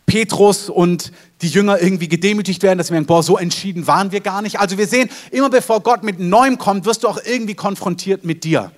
[0.07, 4.21] Petrus und die Jünger irgendwie gedemütigt werden, dass wir denken, boah, so entschieden waren wir
[4.21, 4.59] gar nicht.
[4.59, 8.43] Also wir sehen, immer bevor Gott mit Neuem kommt, wirst du auch irgendwie konfrontiert mit
[8.43, 8.73] dir.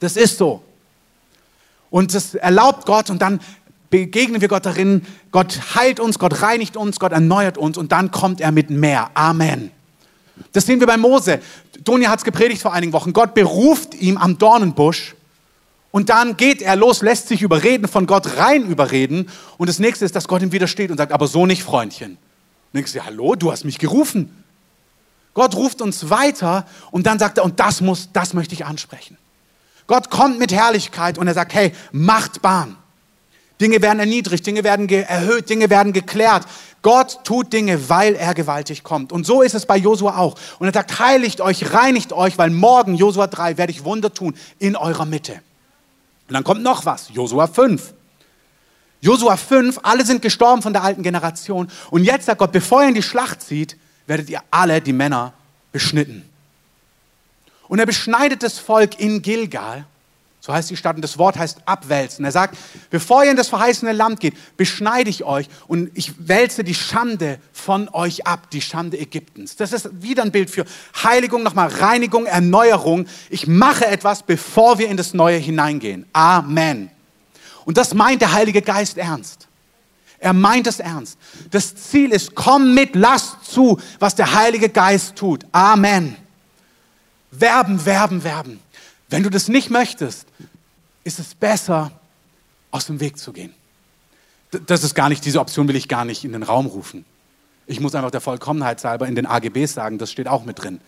[0.00, 0.62] Das ist so.
[1.90, 3.40] Und das erlaubt Gott und dann
[3.90, 8.10] begegnen wir Gott darin, Gott heilt uns, Gott reinigt uns, Gott erneuert uns und dann
[8.10, 9.10] kommt er mit mehr.
[9.14, 9.72] Amen.
[10.52, 11.40] Das sehen wir bei Mose.
[11.84, 13.12] Donja hat es gepredigt vor einigen Wochen.
[13.12, 15.14] Gott beruft ihn am Dornenbusch
[15.90, 19.28] und dann geht er los, lässt sich überreden, von Gott rein überreden.
[19.58, 22.12] Und das nächste ist, dass Gott ihm widersteht und sagt, aber so nicht, Freundchen.
[22.12, 22.18] Und
[22.74, 24.44] denkst du, hallo, du hast mich gerufen.
[25.34, 29.16] Gott ruft uns weiter und dann sagt er, und das muss, das möchte ich ansprechen.
[29.90, 32.76] Gott kommt mit Herrlichkeit und er sagt, hey, macht Bahn.
[33.60, 36.44] Dinge werden erniedrigt, Dinge werden erhöht, Dinge werden geklärt.
[36.80, 39.10] Gott tut Dinge, weil er gewaltig kommt.
[39.10, 40.36] Und so ist es bei Josua auch.
[40.60, 44.36] Und er sagt, heiligt euch, reinigt euch, weil morgen, Josua 3, werde ich Wunder tun
[44.60, 45.32] in eurer Mitte.
[46.28, 47.92] Und dann kommt noch was, Josua 5.
[49.00, 51.68] Josua 5, alle sind gestorben von der alten Generation.
[51.90, 53.76] Und jetzt sagt Gott, bevor ihr in die Schlacht zieht,
[54.06, 55.32] werdet ihr alle, die Männer,
[55.72, 56.29] beschnitten.
[57.70, 59.86] Und er beschneidet das Volk in Gilgal
[60.42, 62.24] so heißt die Stadt und das Wort heißt abwälzen.
[62.24, 62.56] Er sagt,
[62.88, 67.38] bevor ihr in das verheißene Land geht, beschneide ich euch und ich wälze die Schande
[67.52, 69.56] von euch ab, die Schande Ägyptens.
[69.56, 70.64] Das ist wieder ein Bild für
[71.02, 73.06] Heiligung, nochmal Reinigung, Erneuerung.
[73.28, 76.06] Ich mache etwas, bevor wir in das Neue hineingehen.
[76.14, 76.90] Amen.
[77.66, 79.46] Und das meint der Heilige Geist ernst.
[80.18, 81.18] Er meint es ernst.
[81.50, 85.44] Das Ziel ist, komm mit, lass zu, was der Heilige Geist tut.
[85.52, 86.16] Amen.
[87.30, 88.60] Werben, werben, werben.
[89.08, 90.26] Wenn du das nicht möchtest,
[91.04, 91.92] ist es besser,
[92.70, 93.52] aus dem Weg zu gehen.
[94.66, 97.04] Das ist gar nicht, diese Option will ich gar nicht in den Raum rufen.
[97.66, 100.80] Ich muss einfach der Vollkommenheit halber in den AGBs sagen, das steht auch mit drin.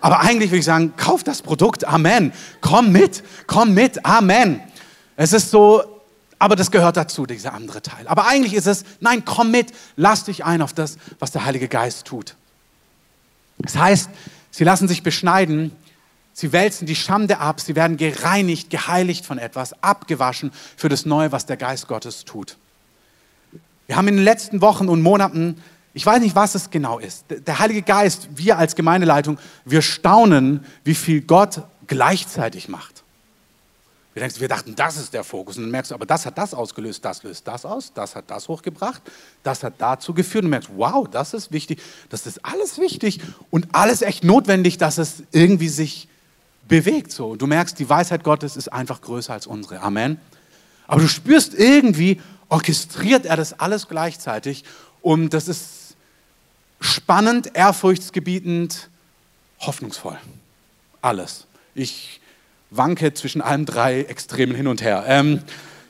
[0.00, 2.32] Aber eigentlich will ich sagen, kauf das Produkt, Amen.
[2.60, 4.60] Komm mit, komm mit, Amen.
[5.16, 5.82] Es ist so,
[6.38, 8.06] aber das gehört dazu, dieser andere Teil.
[8.08, 11.68] Aber eigentlich ist es, nein, komm mit, lass dich ein auf das, was der Heilige
[11.68, 12.34] Geist tut.
[13.58, 14.10] Das heißt,
[14.56, 15.72] sie lassen sich beschneiden
[16.38, 21.32] Sie wälzen die Schande ab, sie werden gereinigt, geheiligt von etwas, abgewaschen für das Neue,
[21.32, 22.58] was der Geist Gottes tut.
[23.86, 25.56] Wir haben in den letzten Wochen und Monaten,
[25.94, 30.66] ich weiß nicht, was es genau ist, der Heilige Geist, wir als Gemeindeleitung, wir staunen,
[30.84, 32.95] wie viel Gott gleichzeitig macht.
[34.16, 35.58] Wir, denkst, wir dachten, das ist der Fokus.
[35.58, 38.30] Und dann merkst du, aber das hat das ausgelöst, das löst das aus, das hat
[38.30, 39.02] das hochgebracht,
[39.42, 40.44] das hat dazu geführt.
[40.44, 44.78] Und du merkst, wow, das ist wichtig, das ist alles wichtig und alles echt notwendig,
[44.78, 46.08] dass es irgendwie sich
[46.66, 47.36] bewegt so.
[47.36, 49.82] Du merkst, die Weisheit Gottes ist einfach größer als unsere.
[49.82, 50.18] Amen.
[50.86, 54.64] Aber du spürst irgendwie, orchestriert er das alles gleichzeitig.
[55.02, 55.94] Und das ist
[56.80, 58.88] spannend, ehrfurchtsgebietend,
[59.58, 60.16] hoffnungsvoll.
[61.02, 61.46] Alles.
[61.74, 62.22] Ich
[62.70, 65.04] wanke zwischen allen drei Extremen hin und her.
[65.06, 65.42] Ähm,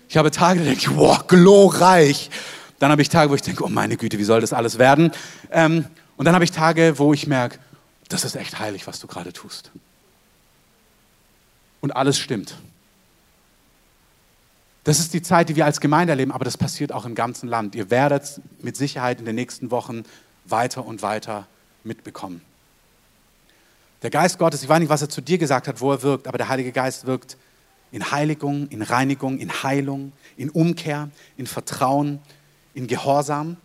[0.09, 2.31] ich habe Tage, da denke ich, wow, glorreich.
[2.79, 5.11] Dann habe ich Tage, wo ich denke, oh meine Güte, wie soll das alles werden?
[5.51, 5.87] Ähm,
[6.17, 7.59] und dann habe ich Tage, wo ich merke,
[8.09, 9.73] das ist echt heilig, was du gerade tust
[11.87, 12.57] und alles stimmt.
[14.83, 17.49] Das ist die Zeit, die wir als Gemeinde erleben, aber das passiert auch im ganzen
[17.49, 17.77] Land.
[17.77, 20.03] Ihr werdet mit Sicherheit in den nächsten Wochen
[20.45, 21.47] weiter und weiter
[21.85, 22.41] mitbekommen.
[24.03, 26.29] Der Geist Gottes, ich weiß nicht, was er zu dir gesagt hat, wo er wirkt,
[26.29, 27.37] aber der Heilige Geist wirkt
[27.93, 32.21] in Heiligung, in Reinigung, in Heilung, in Umkehr, in Vertrauen,
[32.75, 33.57] in Gehorsam,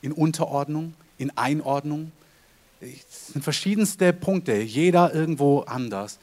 [0.00, 2.12] in Unterordnung, in Einordnung.
[2.80, 6.18] Es sind verschiedenste Punkte, jeder irgendwo anders.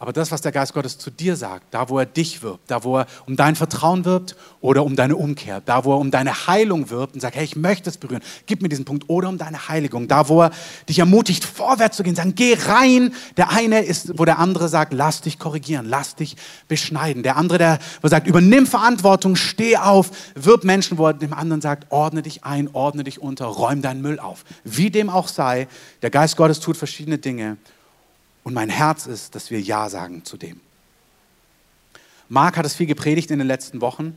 [0.00, 2.84] Aber das, was der Geist Gottes zu dir sagt, da wo er dich wirbt, da
[2.84, 6.46] wo er um dein Vertrauen wirbt oder um deine Umkehr, da wo er um deine
[6.46, 9.36] Heilung wirbt und sagt, hey, ich möchte es berühren, gib mir diesen Punkt, oder um
[9.36, 10.52] deine Heiligung, da wo er
[10.88, 13.12] dich ermutigt, vorwärts zu gehen, sagen, geh rein.
[13.36, 16.34] Der eine ist, wo der andere sagt, lass dich korrigieren, lass dich
[16.66, 17.22] beschneiden.
[17.22, 21.60] Der andere, der wo sagt, übernimm Verantwortung, steh auf, wirb Menschen, wo er dem anderen
[21.60, 24.46] sagt, ordne dich ein, ordne dich unter, räum deinen Müll auf.
[24.64, 25.68] Wie dem auch sei,
[26.00, 27.58] der Geist Gottes tut verschiedene Dinge
[28.44, 30.60] und mein Herz ist, dass wir Ja sagen zu dem.
[32.28, 34.16] Marc hat es viel gepredigt in den letzten Wochen.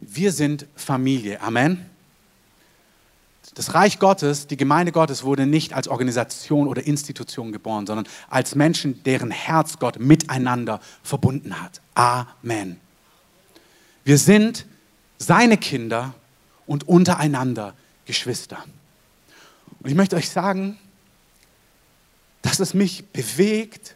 [0.00, 1.40] Wir sind Familie.
[1.42, 1.86] Amen.
[3.54, 8.54] Das Reich Gottes, die Gemeinde Gottes wurde nicht als Organisation oder Institution geboren, sondern als
[8.54, 11.82] Menschen, deren Herz Gott miteinander verbunden hat.
[11.94, 12.80] Amen.
[14.04, 14.66] Wir sind
[15.18, 16.14] seine Kinder
[16.66, 17.74] und untereinander
[18.06, 18.64] Geschwister.
[19.80, 20.78] Und ich möchte euch sagen,
[22.42, 23.94] dass es mich bewegt,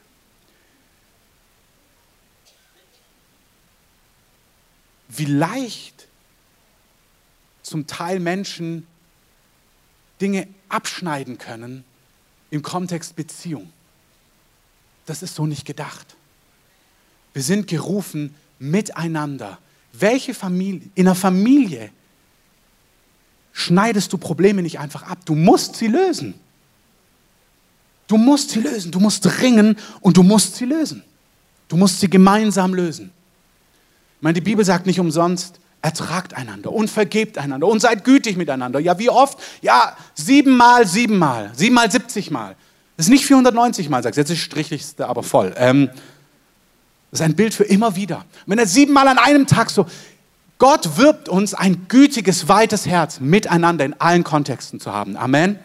[5.08, 6.08] wie leicht
[7.62, 8.86] zum Teil Menschen
[10.20, 11.84] Dinge abschneiden können
[12.50, 13.72] im Kontext Beziehung.
[15.04, 16.16] Das ist so nicht gedacht.
[17.32, 19.58] Wir sind gerufen miteinander.
[19.92, 21.90] Welche Familie, in einer Familie
[23.52, 25.18] schneidest du Probleme nicht einfach ab.
[25.24, 26.34] Du musst sie lösen.
[28.06, 28.90] Du musst sie lösen.
[28.90, 31.02] Du musst ringen und du musst sie lösen.
[31.68, 33.10] Du musst sie gemeinsam lösen.
[34.16, 38.36] Ich meine, die Bibel sagt nicht umsonst, ertragt einander und vergebt einander und seid gütig
[38.36, 38.80] miteinander.
[38.80, 39.38] Ja, wie oft?
[39.62, 42.56] Ja, siebenmal, siebenmal, siebenmal, siebzigmal.
[42.96, 44.16] Das ist nicht 490 Mal, sagst.
[44.16, 45.54] Jetzt ist strichlichste aber voll.
[45.56, 45.90] Ähm,
[47.10, 48.24] das ist ein Bild für immer wieder.
[48.46, 49.86] Wenn er siebenmal an einem Tag so,
[50.58, 55.16] Gott wirbt uns, ein gütiges, weites Herz miteinander in allen Kontexten zu haben.
[55.16, 55.58] Amen.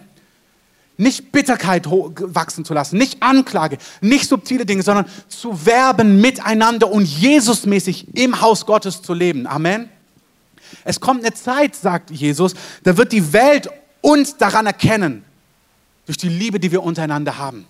[1.01, 7.05] Nicht Bitterkeit wachsen zu lassen, nicht Anklage, nicht subtile Dinge, sondern zu werben miteinander und
[7.05, 9.47] Jesusmäßig im Haus Gottes zu leben.
[9.47, 9.89] Amen.
[10.83, 13.67] Es kommt eine Zeit, sagt Jesus, da wird die Welt
[14.01, 15.25] uns daran erkennen,
[16.05, 17.65] durch die Liebe, die wir untereinander haben.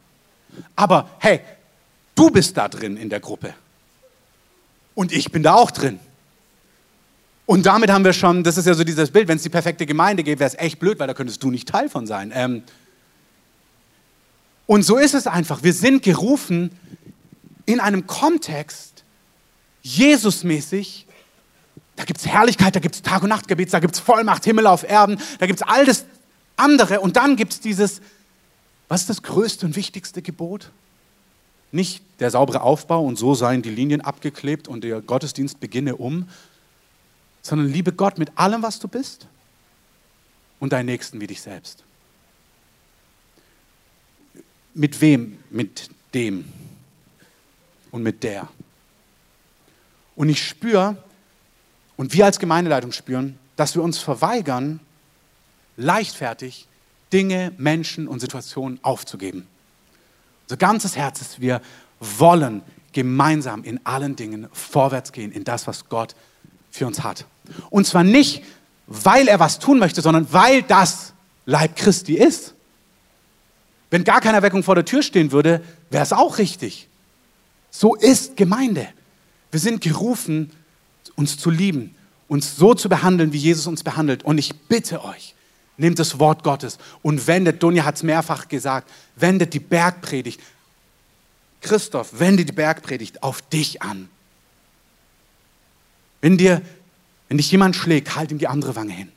[0.76, 1.40] Aber hey,
[2.16, 3.54] du bist da drin in der Gruppe.
[4.94, 6.02] Und ich bin da auch drin.
[7.46, 9.86] Und damit haben wir schon, das ist ja so dieses Bild, wenn es die perfekte
[9.86, 12.34] Gemeinde gäbe, wäre es echt blöd, weil da könntest du nicht Teil von sein.
[12.36, 12.64] Ähm
[14.72, 15.64] und so ist es einfach.
[15.64, 16.72] Wir sind gerufen
[17.66, 19.04] in einem Kontext,
[19.82, 21.08] Jesusmäßig.
[21.98, 24.68] Da gibt es Herrlichkeit, da gibt es Tag- und Nachtgebet, da gibt es Vollmacht, Himmel
[24.68, 26.06] auf Erden, da gibt es all das
[26.56, 27.02] andere.
[27.02, 28.00] Und dann gibt es dieses,
[28.88, 30.72] was ist das größte und wichtigste Gebot?
[31.74, 36.30] Nicht der saubere Aufbau und so seien die Linien abgeklebt und der Gottesdienst beginne um,
[37.42, 39.28] sondern liebe Gott mit allem, was du bist
[40.62, 41.84] und deinen Nächsten wie dich selbst.
[44.74, 45.38] Mit wem?
[45.50, 46.46] Mit dem
[47.92, 48.48] und mit der.
[50.16, 50.98] Und ich spüre,
[51.98, 54.80] und wir als Gemeindeleitung spüren, dass wir uns verweigern,
[55.78, 56.68] leichtfertig
[57.14, 59.48] Dinge, Menschen und Situationen aufzugeben.
[60.46, 61.62] Unser ganzes Herz ist, wir
[62.00, 62.62] wollen
[62.94, 66.16] gemeinsam in allen Dingen vorwärts gehen, in das, was Gott
[66.72, 67.26] für uns hat.
[67.70, 68.44] Und zwar nicht,
[68.88, 71.14] weil er was tun möchte, sondern weil das
[71.46, 72.54] Leib Christi ist.
[73.92, 76.88] Wenn gar keine Erweckung vor der Tür stehen würde, wäre es auch richtig.
[77.70, 78.88] So ist Gemeinde.
[79.52, 80.52] Wir sind gerufen,
[81.16, 81.94] uns zu lieben,
[82.28, 84.24] uns so zu behandeln, wie Jesus uns behandelt.
[84.24, 85.36] Und ich bitte euch,
[85.76, 90.40] nehmt das Wort Gottes und wendet, Donja hat es mehrfach gesagt, wendet die Bergpredigt,
[91.60, 94.10] Christoph, wende die Bergpredigt auf dich an.
[96.22, 96.62] Wenn, dir,
[97.28, 99.12] wenn dich jemand schlägt, halt ihm die andere Wange hin.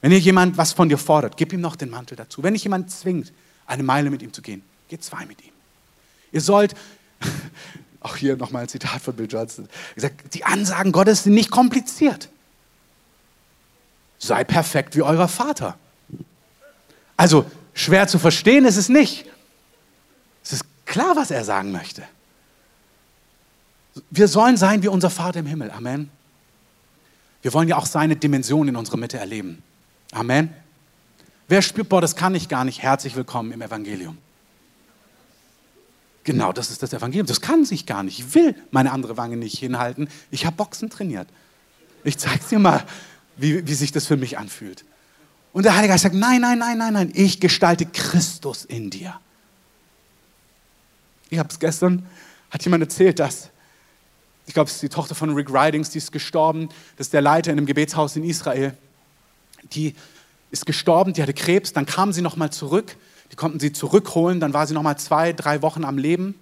[0.00, 2.42] Wenn dir jemand was von dir fordert, gib ihm noch den Mantel dazu.
[2.42, 3.32] Wenn dich jemand zwingt,
[3.66, 5.52] eine Meile mit ihm zu gehen, geh zwei mit ihm.
[6.32, 6.74] Ihr sollt,
[8.00, 12.28] auch hier nochmal ein Zitat von Bill Johnson, gesagt, die Ansagen Gottes sind nicht kompliziert.
[14.18, 15.76] Sei perfekt wie euer Vater.
[17.16, 19.26] Also schwer zu verstehen ist es nicht.
[20.44, 22.02] Es ist klar, was er sagen möchte.
[24.10, 25.70] Wir sollen sein wie unser Vater im Himmel.
[25.70, 26.10] Amen.
[27.42, 29.62] Wir wollen ja auch seine Dimension in unserer Mitte erleben.
[30.12, 30.52] Amen.
[31.48, 34.18] Wer spürt, boah, das kann ich gar nicht, herzlich willkommen im Evangelium.
[36.24, 37.26] Genau, das ist das Evangelium.
[37.26, 38.18] Das kann sich gar nicht.
[38.18, 40.08] Ich will meine andere Wange nicht hinhalten.
[40.32, 41.28] Ich habe Boxen trainiert.
[42.02, 42.84] Ich zeige dir mal,
[43.36, 44.84] wie, wie sich das für mich anfühlt.
[45.52, 49.18] Und der Heilige Geist sagt, nein, nein, nein, nein, nein, ich gestalte Christus in dir.
[51.30, 52.04] Ich habe es gestern,
[52.50, 53.50] hat jemand erzählt, dass
[54.46, 56.68] ich glaube, es ist die Tochter von Rick Ridings, die ist gestorben.
[56.96, 58.76] Das ist der Leiter in einem Gebetshaus in Israel.
[59.72, 59.94] Die
[60.50, 62.96] ist gestorben, die hatte Krebs, dann kam sie nochmal zurück.
[63.32, 66.36] Die konnten sie zurückholen, dann war sie nochmal zwei, drei Wochen am Leben.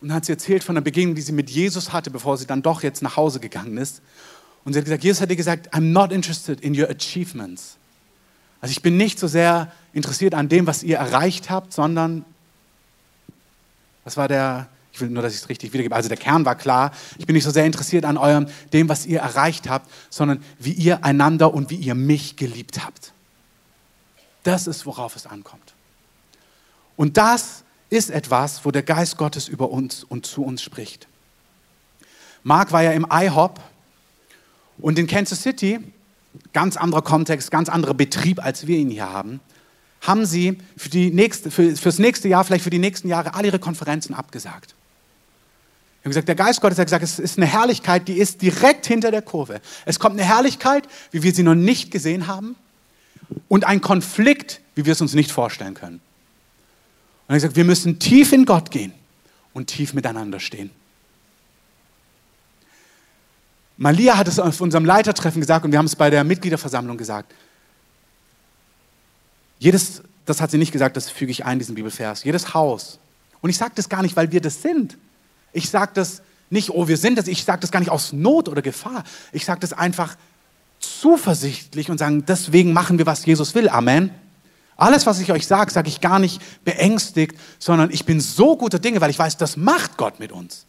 [0.00, 2.46] Und dann hat sie erzählt von der Begegnung, die sie mit Jesus hatte, bevor sie
[2.46, 4.02] dann doch jetzt nach Hause gegangen ist.
[4.64, 7.76] Und sie hat gesagt, Jesus hat ihr gesagt, I'm not interested in your achievements.
[8.60, 12.24] Also ich bin nicht so sehr interessiert an dem, was ihr erreicht habt, sondern,
[14.04, 15.96] was war der, ich will nur, dass ich es richtig wiedergebe.
[15.96, 16.92] Also der Kern war klar.
[17.18, 20.70] Ich bin nicht so sehr interessiert an eurem, dem, was ihr erreicht habt, sondern wie
[20.70, 23.12] ihr einander und wie ihr mich geliebt habt.
[24.44, 25.74] Das ist, worauf es ankommt.
[26.94, 31.08] Und das ist etwas, wo der Geist Gottes über uns und zu uns spricht.
[32.44, 33.58] Mark war ja im IHOP
[34.78, 35.80] und in Kansas City
[36.52, 39.40] ganz anderer Kontext, ganz anderer Betrieb, als wir ihn hier haben,
[40.02, 43.48] haben sie für, die nächste, für, fürs nächste Jahr, vielleicht für die nächsten Jahre, alle
[43.48, 44.76] ihre Konferenzen abgesagt.
[46.04, 48.84] Sie haben gesagt, der Geist Gottes hat gesagt, es ist eine Herrlichkeit, die ist direkt
[48.84, 49.62] hinter der Kurve.
[49.86, 52.56] Es kommt eine Herrlichkeit, wie wir sie noch nicht gesehen haben,
[53.48, 55.94] und ein Konflikt, wie wir es uns nicht vorstellen können.
[55.94, 58.92] Und er hat gesagt, wir müssen tief in Gott gehen
[59.54, 60.68] und tief miteinander stehen.
[63.78, 67.32] Malia hat es auf unserem Leitertreffen gesagt und wir haben es bei der Mitgliederversammlung gesagt.
[69.58, 72.24] Jedes, das hat sie nicht gesagt, das füge ich ein, diesen Bibelvers.
[72.24, 72.98] Jedes Haus.
[73.40, 74.98] Und ich sage das gar nicht, weil wir das sind.
[75.54, 77.26] Ich sage das nicht, oh, wir sind das.
[77.26, 79.04] Ich sage das gar nicht aus Not oder Gefahr.
[79.32, 80.16] Ich sage das einfach
[80.78, 83.70] zuversichtlich und sagen, deswegen machen wir, was Jesus will.
[83.70, 84.10] Amen.
[84.76, 88.78] Alles, was ich euch sage, sage ich gar nicht beängstigt, sondern ich bin so guter
[88.78, 90.66] Dinge, weil ich weiß, das macht Gott mit uns.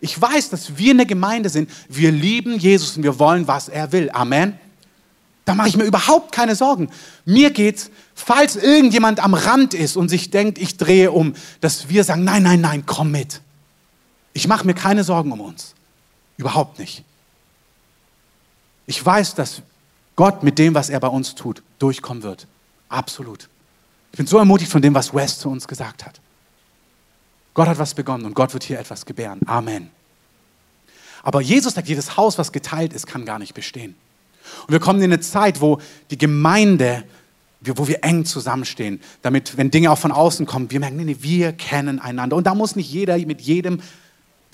[0.00, 1.70] Ich weiß, dass wir eine Gemeinde sind.
[1.88, 4.10] Wir lieben Jesus und wir wollen, was er will.
[4.12, 4.58] Amen.
[5.44, 6.88] Da mache ich mir überhaupt keine Sorgen.
[7.26, 12.02] Mir geht's, falls irgendjemand am Rand ist und sich denkt, ich drehe um, dass wir
[12.04, 13.40] sagen, nein, nein, nein, komm mit.
[14.34, 15.74] Ich mache mir keine Sorgen um uns.
[16.36, 17.04] Überhaupt nicht.
[18.86, 19.62] Ich weiß, dass
[20.16, 22.46] Gott mit dem, was er bei uns tut, durchkommen wird.
[22.88, 23.48] Absolut.
[24.12, 26.20] Ich bin so ermutigt von dem, was West zu uns gesagt hat.
[27.54, 29.40] Gott hat was begonnen und Gott wird hier etwas gebären.
[29.46, 29.90] Amen.
[31.22, 33.94] Aber Jesus sagt, jedes Haus, was geteilt ist, kann gar nicht bestehen.
[34.66, 35.80] Und wir kommen in eine Zeit, wo
[36.10, 37.04] die Gemeinde,
[37.60, 41.16] wo wir eng zusammenstehen, damit, wenn Dinge auch von außen kommen, wir merken, nee, nee,
[41.20, 42.36] wir kennen einander.
[42.36, 43.80] Und da muss nicht jeder mit jedem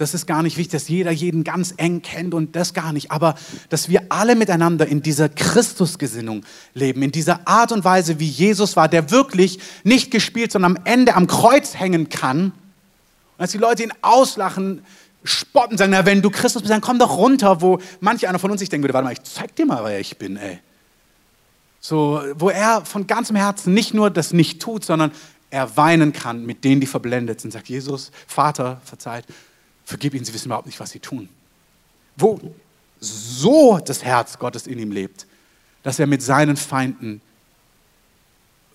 [0.00, 3.10] das ist gar nicht wichtig, dass jeder jeden ganz eng kennt und das gar nicht.
[3.10, 3.34] Aber
[3.68, 8.76] dass wir alle miteinander in dieser Christusgesinnung leben, in dieser Art und Weise, wie Jesus
[8.76, 12.46] war, der wirklich nicht gespielt, sondern am Ende am Kreuz hängen kann.
[12.46, 12.52] Und
[13.36, 14.86] als die Leute ihn auslachen,
[15.22, 18.50] spotten, sagen, na, wenn du Christus bist, dann komm doch runter, wo manch einer von
[18.50, 20.60] uns sich denken würde, warte mal, ich zeig dir mal, wer ich bin, ey.
[21.78, 25.12] So, wo er von ganzem Herzen nicht nur das nicht tut, sondern
[25.50, 27.50] er weinen kann mit denen, die verblendet sind.
[27.50, 29.26] Sagt Jesus, Vater, verzeiht,
[29.90, 31.28] vergib ihnen, sie wissen überhaupt nicht, was sie tun.
[32.16, 32.40] Wo
[33.00, 35.26] so das Herz Gottes in ihm lebt,
[35.82, 37.20] dass er mit seinen Feinden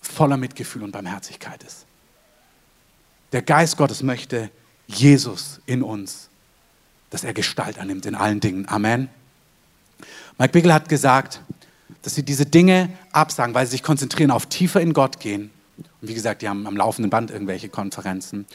[0.01, 1.86] voller Mitgefühl und Barmherzigkeit ist.
[3.32, 4.49] Der Geist Gottes möchte
[4.88, 6.30] Jesus in uns,
[7.09, 8.68] dass er Gestalt annimmt in allen Dingen.
[8.68, 9.09] Amen.
[10.38, 11.41] Mike Biggel hat gesagt,
[12.01, 15.51] dass sie diese Dinge absagen, weil sie sich konzentrieren auf tiefer in Gott gehen.
[16.01, 18.45] Und wie gesagt, die haben am laufenden Band irgendwelche Konferenzen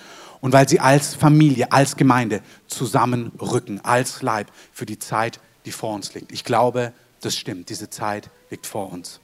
[0.40, 5.94] und weil sie als Familie, als Gemeinde zusammenrücken, als Leib für die Zeit, die vor
[5.94, 6.32] uns liegt.
[6.32, 9.20] Ich glaube, das stimmt, diese Zeit liegt vor uns.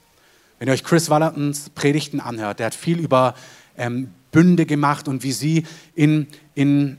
[0.58, 3.34] Wenn ihr euch Chris Wallertons Predigten anhört, der hat viel über
[3.76, 5.64] ähm, Bünde gemacht und wie sie
[5.94, 6.98] in, in,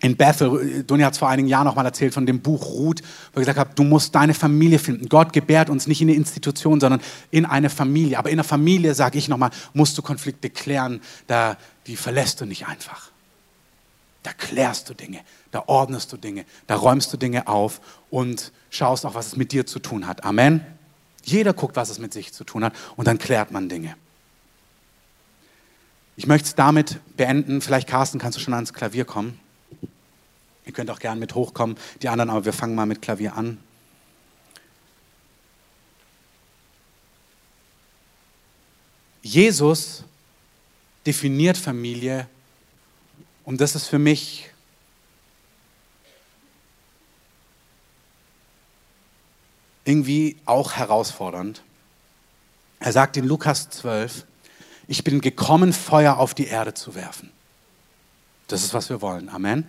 [0.00, 3.02] in Bethel, Doni hat es vor einigen Jahren noch mal erzählt von dem Buch Ruth,
[3.32, 5.08] wo er gesagt hat, du musst deine Familie finden.
[5.08, 7.00] Gott gebärt uns nicht in eine Institution, sondern
[7.30, 8.18] in eine Familie.
[8.18, 12.44] Aber in einer Familie, sage ich nochmal, musst du Konflikte klären, da, die verlässt du
[12.44, 13.13] nicht einfach.
[14.24, 15.20] Da klärst du Dinge,
[15.50, 19.52] da ordnest du Dinge, da räumst du Dinge auf und schaust auch, was es mit
[19.52, 20.24] dir zu tun hat.
[20.24, 20.64] Amen.
[21.22, 23.96] Jeder guckt, was es mit sich zu tun hat und dann klärt man Dinge.
[26.16, 27.60] Ich möchte es damit beenden.
[27.60, 29.38] Vielleicht, Carsten, kannst du schon ans Klavier kommen.
[30.64, 33.58] Ihr könnt auch gerne mit hochkommen, die anderen, aber wir fangen mal mit Klavier an.
[39.20, 40.04] Jesus
[41.04, 42.26] definiert Familie
[43.44, 44.50] und das ist für mich
[49.84, 51.62] irgendwie auch herausfordernd.
[52.80, 54.24] Er sagt in Lukas 12,
[54.86, 57.30] ich bin gekommen, Feuer auf die Erde zu werfen.
[58.48, 59.28] Das ist, was wir wollen.
[59.28, 59.68] Amen.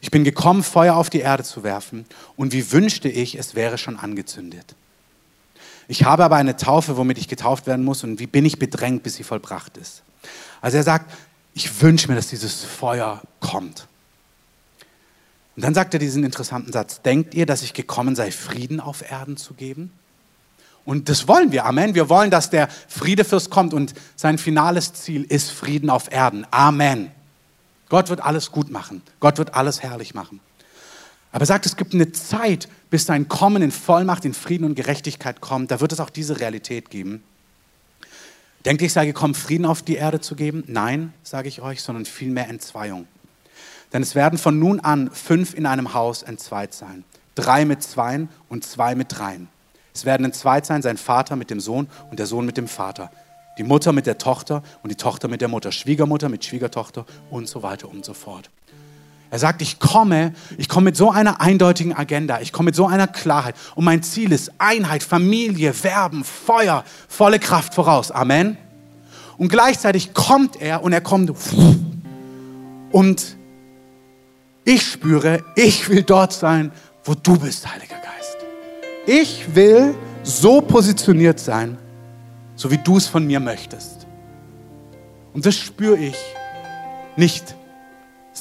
[0.00, 2.06] Ich bin gekommen, Feuer auf die Erde zu werfen
[2.36, 4.74] und wie wünschte ich, es wäre schon angezündet.
[5.88, 9.02] Ich habe aber eine Taufe, womit ich getauft werden muss und wie bin ich bedrängt,
[9.02, 10.02] bis sie vollbracht ist.
[10.60, 11.10] Also er sagt,
[11.54, 13.86] ich wünsche mir, dass dieses Feuer kommt.
[15.56, 19.08] Und dann sagt er diesen interessanten Satz, denkt ihr, dass ich gekommen sei, Frieden auf
[19.10, 19.92] Erden zu geben?
[20.84, 21.94] Und das wollen wir, Amen.
[21.94, 26.46] Wir wollen, dass der Friedefürst kommt und sein finales Ziel ist Frieden auf Erden.
[26.50, 27.10] Amen.
[27.88, 29.02] Gott wird alles gut machen.
[29.18, 30.40] Gott wird alles herrlich machen.
[31.32, 34.74] Aber er sagt, es gibt eine Zeit, bis sein Kommen in Vollmacht, in Frieden und
[34.74, 35.70] Gerechtigkeit kommt.
[35.70, 37.22] Da wird es auch diese Realität geben.
[38.64, 40.64] Denkt ihr, ich sei gekommen, Frieden auf die Erde zu geben?
[40.66, 43.06] Nein, sage ich euch, sondern vielmehr Entzweiung.
[43.92, 47.04] Denn es werden von nun an fünf in einem Haus entzweit sein.
[47.34, 49.48] Drei mit Zweien und zwei mit Dreien.
[49.94, 53.10] Es werden entzweit sein, sein Vater mit dem Sohn und der Sohn mit dem Vater.
[53.58, 55.72] Die Mutter mit der Tochter und die Tochter mit der Mutter.
[55.72, 58.50] Schwiegermutter mit Schwiegertochter und so weiter und so fort.
[59.30, 62.86] Er sagt, ich komme, ich komme mit so einer eindeutigen Agenda, ich komme mit so
[62.86, 63.54] einer Klarheit.
[63.76, 68.10] Und mein Ziel ist Einheit, Familie, Werben, Feuer, volle Kraft voraus.
[68.10, 68.56] Amen.
[69.38, 71.32] Und gleichzeitig kommt er und er kommt
[72.90, 73.36] und
[74.64, 76.72] ich spüre, ich will dort sein,
[77.04, 78.36] wo du bist, Heiliger Geist.
[79.06, 81.78] Ich will so positioniert sein,
[82.56, 84.06] so wie du es von mir möchtest.
[85.32, 86.16] Und das spüre ich
[87.16, 87.54] nicht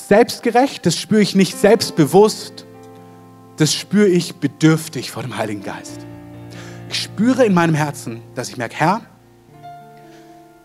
[0.09, 2.65] selbstgerecht, das spüre ich nicht selbstbewusst,
[3.57, 5.99] das spüre ich bedürftig vor dem Heiligen Geist.
[6.89, 9.01] Ich spüre in meinem Herzen, dass ich merke, Herr,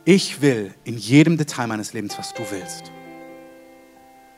[0.06, 2.90] ich will in jedem Detail meines Lebens, was du willst.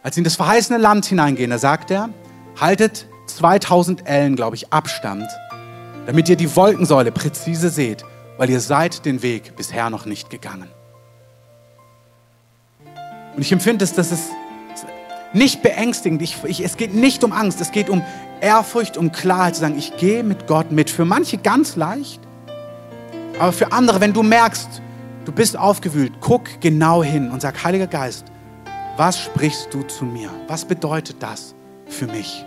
[0.02, 2.10] Als sie in das verheißene Land hineingehen, da sagt er,
[2.60, 5.28] haltet 2000 Ellen, glaube ich, Abstand,
[6.06, 8.04] damit ihr die Wolkensäule präzise seht,
[8.38, 10.68] weil ihr seid den Weg bisher noch nicht gegangen.
[13.36, 14.30] Und ich empfinde es, dass es
[15.36, 16.22] nicht beängstigend.
[16.22, 18.02] Ich, ich, es geht nicht um Angst, es geht um
[18.40, 20.90] Ehrfurcht, um Klarheit zu sagen, ich gehe mit Gott mit.
[20.90, 22.20] Für manche ganz leicht,
[23.38, 24.82] aber für andere, wenn du merkst,
[25.24, 28.26] du bist aufgewühlt, guck genau hin und sag, Heiliger Geist,
[28.96, 30.30] was sprichst du zu mir?
[30.48, 31.54] Was bedeutet das
[31.86, 32.44] für mich?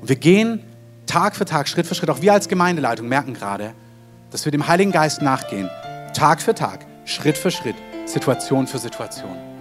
[0.00, 0.62] Und wir gehen
[1.06, 3.72] Tag für Tag, Schritt für Schritt, auch wir als Gemeindeleitung merken gerade,
[4.30, 5.68] dass wir dem Heiligen Geist nachgehen.
[6.14, 9.57] Tag für Tag, Schritt für Schritt, Situation für Situation.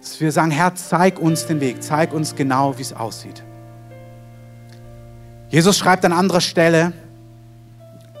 [0.00, 3.42] Dass wir sagen, Herr, zeig uns den Weg, zeig uns genau, wie es aussieht.
[5.50, 6.92] Jesus schreibt an anderer Stelle,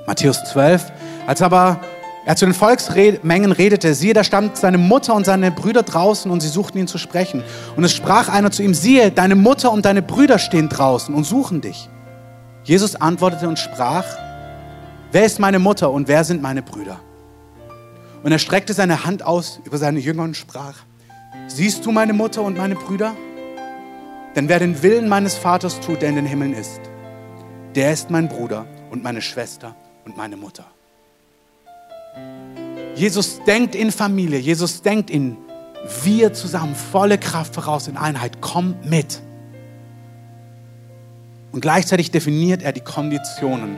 [0.06, 0.92] Matthäus 12,
[1.26, 1.80] als aber
[2.26, 6.40] er zu den Volksmengen redete, siehe, da stand seine Mutter und seine Brüder draußen und
[6.40, 7.42] sie suchten ihn zu sprechen.
[7.76, 11.24] Und es sprach einer zu ihm, siehe, deine Mutter und deine Brüder stehen draußen und
[11.24, 11.88] suchen dich.
[12.64, 14.04] Jesus antwortete und sprach,
[15.12, 17.00] wer ist meine Mutter und wer sind meine Brüder?
[18.22, 20.74] Und er streckte seine Hand aus über seine Jünger und sprach,
[21.50, 23.16] siehst du meine Mutter und meine Brüder?
[24.36, 26.80] Denn wer den Willen meines Vaters tut, der in den Himmeln ist,
[27.74, 29.74] der ist mein Bruder und meine Schwester
[30.04, 30.64] und meine Mutter.
[32.94, 35.36] Jesus denkt in Familie, Jesus denkt in
[36.04, 39.20] wir zusammen, volle Kraft voraus in Einheit, komm mit.
[41.52, 43.76] Und gleichzeitig definiert er die Konditionen,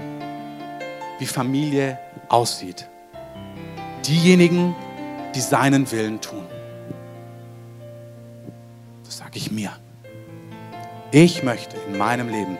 [1.18, 1.98] wie Familie
[2.28, 2.88] aussieht.
[4.06, 4.74] Diejenigen,
[5.34, 6.44] die seinen Willen tun.
[9.12, 9.70] Das sage ich mir.
[11.10, 12.56] Ich möchte in meinem Leben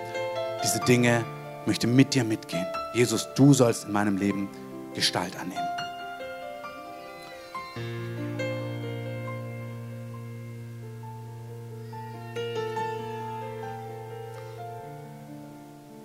[0.63, 1.25] diese Dinge,
[1.65, 2.67] möchte mit dir mitgehen.
[2.93, 4.51] Jesus, du sollst in meinem Leben
[4.93, 5.67] Gestalt annehmen.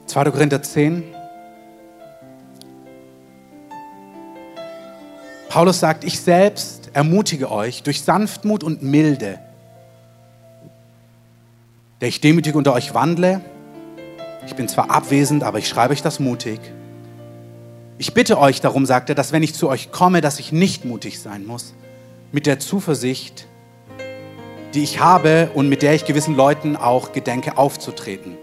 [0.06, 0.32] 2.
[0.32, 1.04] Korinther 10.
[5.50, 9.40] Paulus sagt, ich selbst ermutige euch durch Sanftmut und Milde,
[12.02, 13.42] der ich demütig unter euch wandle.
[14.46, 16.60] Ich bin zwar abwesend, aber ich schreibe euch das mutig.
[17.98, 20.86] Ich bitte euch darum, sagt er, dass wenn ich zu euch komme, dass ich nicht
[20.86, 21.74] mutig sein muss,
[22.32, 23.48] mit der Zuversicht,
[24.74, 28.38] die ich habe und mit der ich gewissen Leuten auch gedenke aufzutreten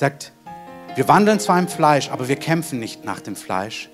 [0.00, 0.32] sagt,
[0.96, 3.88] wir wandeln zwar im Fleisch, aber wir kämpfen nicht nach dem Fleisch.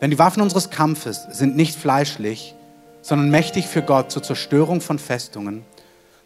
[0.00, 2.54] Denn die Waffen unseres Kampfes sind nicht fleischlich,
[3.02, 5.64] sondern mächtig für Gott zur Zerstörung von Festungen.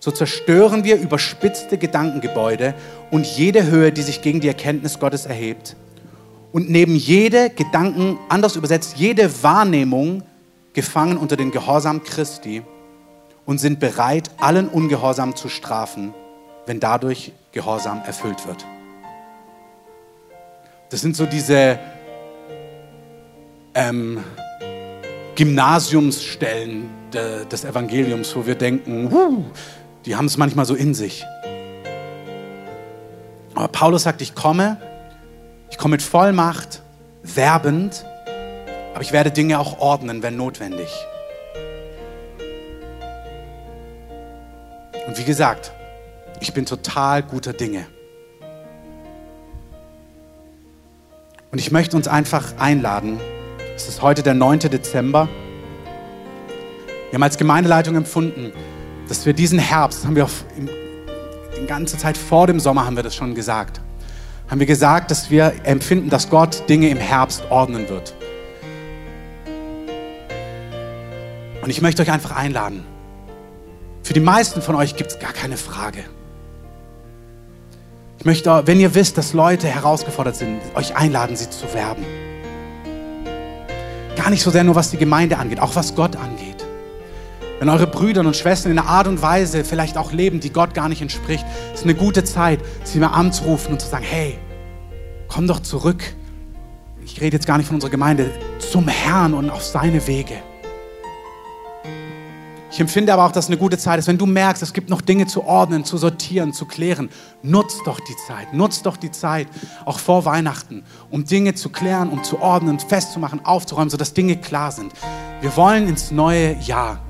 [0.05, 2.75] So zerstören wir überspitzte Gedankengebäude
[3.11, 5.77] und jede Höhe, die sich gegen die Erkenntnis Gottes erhebt.
[6.53, 10.23] Und neben jede Gedanken, anders übersetzt, jede Wahrnehmung
[10.75, 12.61] gefangen unter den Gehorsam Christi
[13.47, 16.13] und sind bereit, allen Ungehorsam zu strafen,
[16.67, 18.63] wenn dadurch Gehorsam erfüllt wird.
[20.91, 21.79] Das sind so diese
[23.73, 24.23] ähm,
[25.35, 29.45] Gymnasiumsstellen de, des Evangeliums, wo wir denken, huh,
[30.07, 31.25] die haben es manchmal so in sich.
[33.55, 34.81] Aber Paulus sagt, ich komme,
[35.71, 36.83] ich komme mit Vollmacht,
[37.23, 38.05] werbend,
[38.93, 40.89] aber ich werde Dinge auch ordnen, wenn notwendig.
[45.07, 45.73] Und wie gesagt,
[46.41, 47.87] ich bin total guter Dinge.
[51.51, 53.21] Und ich möchte uns einfach einladen.
[53.77, 54.59] Es ist heute der 9.
[54.59, 55.29] Dezember.
[57.11, 58.53] Wir haben als Gemeindeleitung empfunden,
[59.15, 60.29] dass wir diesen Herbst, haben wir
[61.61, 63.81] die ganze Zeit vor dem Sommer haben wir das schon gesagt,
[64.49, 68.15] haben wir gesagt, dass wir empfinden, dass Gott Dinge im Herbst ordnen wird.
[71.63, 72.85] Und ich möchte euch einfach einladen.
[74.03, 76.01] Für die meisten von euch gibt es gar keine Frage.
[78.19, 82.05] Ich möchte, wenn ihr wisst, dass Leute herausgefordert sind, euch einladen, sie zu werben.
[84.17, 86.54] Gar nicht so sehr nur, was die Gemeinde angeht, auch was Gott angeht.
[87.65, 90.75] Wenn eure Brüder und Schwestern in einer Art und Weise vielleicht auch leben, die Gott
[90.75, 94.37] gar nicht entspricht, ist eine gute Zeit, sie mal anzurufen und zu sagen, hey,
[95.29, 96.05] komm doch zurück.
[97.07, 100.35] Ich rede jetzt gar nicht von unserer Gemeinde, zum Herrn und auf seine Wege.
[102.71, 104.91] Ich empfinde aber auch, dass es eine gute Zeit ist, wenn du merkst, es gibt
[104.91, 107.09] noch Dinge zu ordnen, zu sortieren, zu klären.
[107.43, 109.49] Nutz doch die Zeit, nutz doch die Zeit,
[109.87, 114.71] auch vor Weihnachten, um Dinge zu klären, um zu ordnen, festzumachen, aufzuräumen, sodass Dinge klar
[114.71, 114.93] sind.
[115.41, 117.01] Wir wollen ins neue Jahr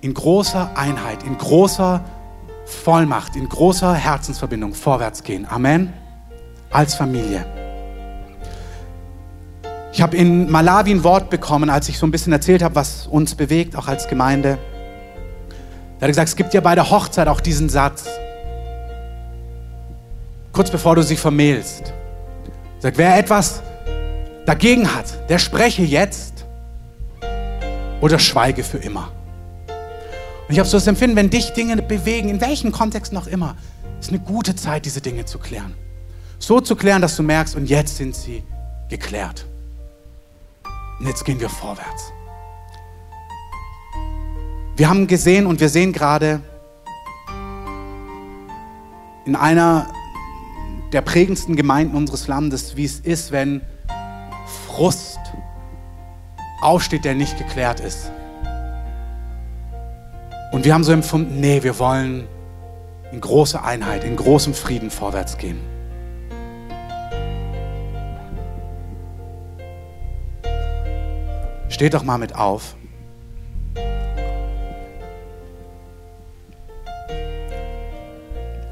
[0.00, 2.04] in großer Einheit, in großer
[2.64, 5.46] Vollmacht, in großer Herzensverbindung vorwärts gehen.
[5.48, 5.92] Amen.
[6.70, 7.46] Als Familie.
[9.92, 13.06] Ich habe in Malawi ein Wort bekommen, als ich so ein bisschen erzählt habe, was
[13.06, 14.58] uns bewegt, auch als Gemeinde.
[15.98, 18.06] Er hat gesagt, es gibt ja bei der Hochzeit auch diesen Satz,
[20.52, 21.92] kurz bevor du sie vermählst.
[22.76, 23.62] Er sagt, wer etwas
[24.46, 26.46] dagegen hat, der spreche jetzt
[28.00, 29.10] oder schweige für immer.
[30.48, 33.54] Und ich habe so das Empfinden, wenn dich Dinge bewegen, in welchem Kontext noch immer,
[34.00, 35.74] ist eine gute Zeit, diese Dinge zu klären.
[36.38, 38.42] So zu klären, dass du merkst, und jetzt sind sie
[38.88, 39.44] geklärt.
[40.98, 42.12] Und jetzt gehen wir vorwärts.
[44.76, 46.40] Wir haben gesehen und wir sehen gerade
[49.26, 49.92] in einer
[50.92, 53.60] der prägendsten Gemeinden unseres Landes, wie es ist, wenn
[54.66, 55.18] Frust
[56.62, 58.10] aufsteht, der nicht geklärt ist.
[60.52, 62.26] Und wir haben so empfunden, nee, wir wollen
[63.12, 65.58] in großer Einheit, in großem Frieden vorwärts gehen.
[71.68, 72.74] Steht doch mal mit auf.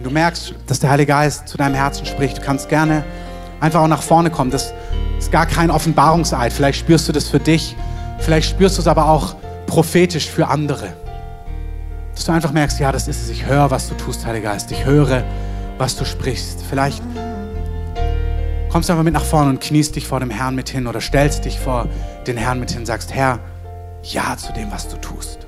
[0.06, 3.04] du merkst, dass der Heilige Geist zu deinem Herzen spricht, du kannst gerne
[3.60, 4.52] einfach auch nach vorne kommen.
[4.52, 4.72] Das
[5.18, 6.52] ist gar kein Offenbarungseid.
[6.52, 7.74] Vielleicht spürst du das für dich,
[8.20, 9.34] vielleicht spürst du es aber auch
[9.66, 10.92] prophetisch für andere.
[12.16, 13.28] Dass du einfach merkst, ja, das ist es.
[13.28, 14.72] Ich höre, was du tust, Heiliger Geist.
[14.72, 15.22] Ich höre,
[15.76, 16.62] was du sprichst.
[16.68, 17.02] Vielleicht
[18.70, 21.02] kommst du einfach mit nach vorne und kniest dich vor dem Herrn mit hin oder
[21.02, 21.86] stellst dich vor
[22.26, 23.38] den Herrn mit hin sagst, Herr,
[24.02, 25.45] ja zu dem, was du tust.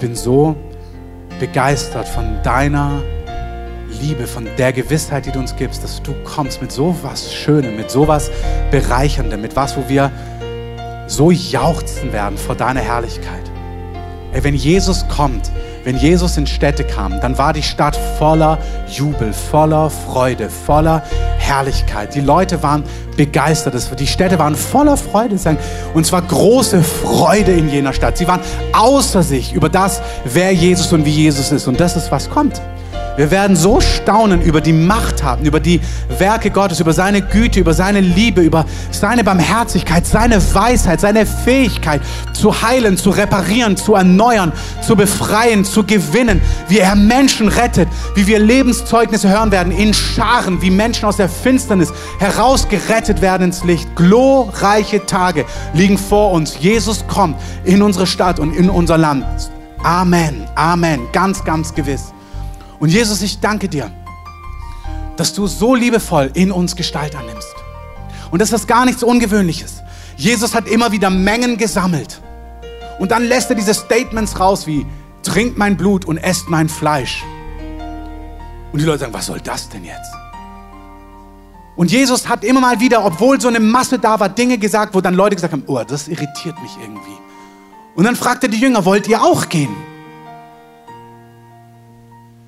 [0.00, 0.56] Bin so
[1.38, 3.02] begeistert von deiner
[4.00, 7.76] Liebe, von der Gewissheit, die du uns gibst, dass du kommst mit so was Schönem,
[7.76, 8.30] mit so was
[8.70, 10.10] Bereicherndem, mit was, wo wir
[11.06, 13.42] so jauchzen werden vor deiner Herrlichkeit.
[14.32, 15.50] Ey, wenn Jesus kommt,
[15.84, 18.58] wenn Jesus in Städte kam, dann war die Stadt voller
[18.88, 21.02] Jubel, voller Freude, voller
[21.38, 22.14] Herrlichkeit.
[22.14, 22.84] Die Leute waren
[23.16, 23.74] begeistert.
[23.98, 25.36] Die Städte waren voller Freude.
[25.94, 28.18] Und zwar große Freude in jener Stadt.
[28.18, 28.40] Sie waren
[28.72, 31.66] außer sich über das, wer Jesus und wie Jesus ist.
[31.66, 32.60] Und das ist, was kommt.
[33.16, 35.80] Wir werden so staunen über die Macht haben, über die
[36.18, 42.00] Werke Gottes, über seine Güte, über seine Liebe, über seine Barmherzigkeit, seine Weisheit, seine Fähigkeit
[42.32, 44.52] zu heilen, zu reparieren, zu erneuern,
[44.86, 50.62] zu befreien, zu gewinnen, wie er Menschen rettet, wie wir Lebenszeugnisse hören werden in Scharen,
[50.62, 53.94] wie Menschen aus der Finsternis herausgerettet werden ins Licht.
[53.96, 55.44] Glorreiche Tage
[55.74, 56.56] liegen vor uns.
[56.60, 59.24] Jesus kommt in unsere Stadt und in unser Land.
[59.82, 62.12] Amen, Amen, ganz, ganz gewiss.
[62.80, 63.92] Und Jesus, ich danke dir,
[65.16, 67.54] dass du so liebevoll in uns Gestalt annimmst.
[68.30, 69.82] Und das ist gar nichts Ungewöhnliches.
[70.16, 72.20] Jesus hat immer wieder Mengen gesammelt.
[72.98, 74.86] Und dann lässt er diese Statements raus wie,
[75.22, 77.22] trinkt mein Blut und esst mein Fleisch.
[78.72, 80.12] Und die Leute sagen, was soll das denn jetzt?
[81.76, 85.00] Und Jesus hat immer mal wieder, obwohl so eine Masse da war, Dinge gesagt, wo
[85.00, 87.16] dann Leute gesagt haben, oh, das irritiert mich irgendwie.
[87.94, 89.74] Und dann fragt er die Jünger, wollt ihr auch gehen?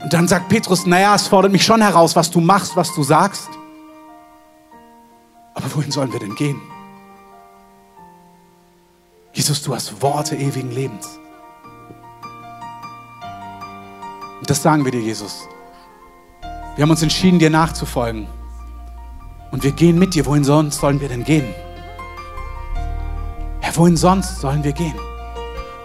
[0.02, 3.02] Und dann sagt Petrus, naja, es fordert mich schon heraus, was du machst, was du
[3.02, 3.48] sagst.
[5.54, 6.60] Aber wohin sollen wir denn gehen?
[9.32, 11.18] Jesus, du hast Worte ewigen Lebens.
[14.40, 15.48] Und das sagen wir dir, Jesus.
[16.74, 18.26] Wir haben uns entschieden, dir nachzufolgen.
[19.52, 20.26] Und wir gehen mit dir.
[20.26, 21.54] Wohin sonst sollen wir denn gehen?
[23.60, 24.98] Herr, wohin sonst sollen wir gehen?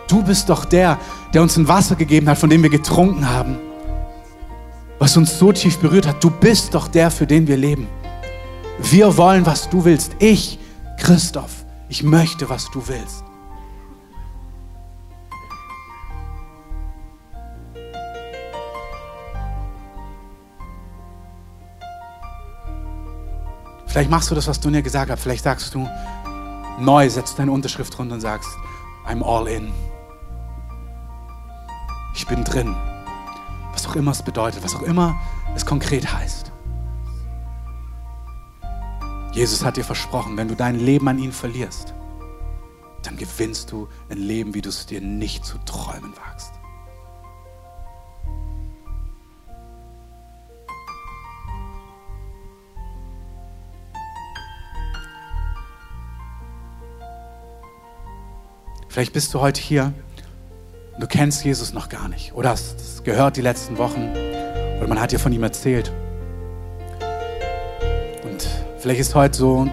[0.07, 0.97] Du bist doch der,
[1.33, 3.66] der uns ein Wasser gegeben hat, von dem wir getrunken haben.
[4.99, 6.23] Was uns so tief berührt hat.
[6.23, 7.87] Du bist doch der, für den wir leben.
[8.79, 10.15] Wir wollen, was du willst.
[10.19, 10.59] Ich,
[10.99, 13.23] Christoph, ich möchte, was du willst.
[23.87, 25.19] Vielleicht machst du das, was Dunja gesagt hat.
[25.19, 25.87] Vielleicht sagst du
[26.79, 28.49] neu, setzt deine Unterschrift runter und sagst,
[29.07, 29.71] I'm all in.
[32.13, 32.75] Ich bin drin.
[33.77, 35.21] Was auch immer es bedeutet, was auch immer
[35.55, 36.51] es konkret heißt.
[39.33, 41.93] Jesus hat dir versprochen, wenn du dein Leben an ihn verlierst,
[43.03, 46.53] dann gewinnst du ein Leben, wie du es dir nicht zu träumen wagst.
[58.89, 59.93] Vielleicht bist du heute hier
[60.97, 64.09] und du kennst Jesus noch gar nicht oder hast es gehört die letzten Wochen
[64.79, 65.91] oder man hat dir von ihm erzählt.
[68.23, 68.47] Und
[68.79, 69.67] vielleicht ist heute so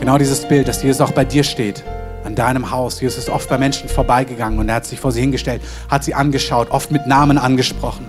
[0.00, 1.82] genau dieses Bild, dass Jesus auch bei dir steht,
[2.24, 3.00] an deinem Haus.
[3.00, 6.12] Jesus ist oft bei Menschen vorbeigegangen und er hat sich vor sie hingestellt, hat sie
[6.12, 8.06] angeschaut, oft mit Namen angesprochen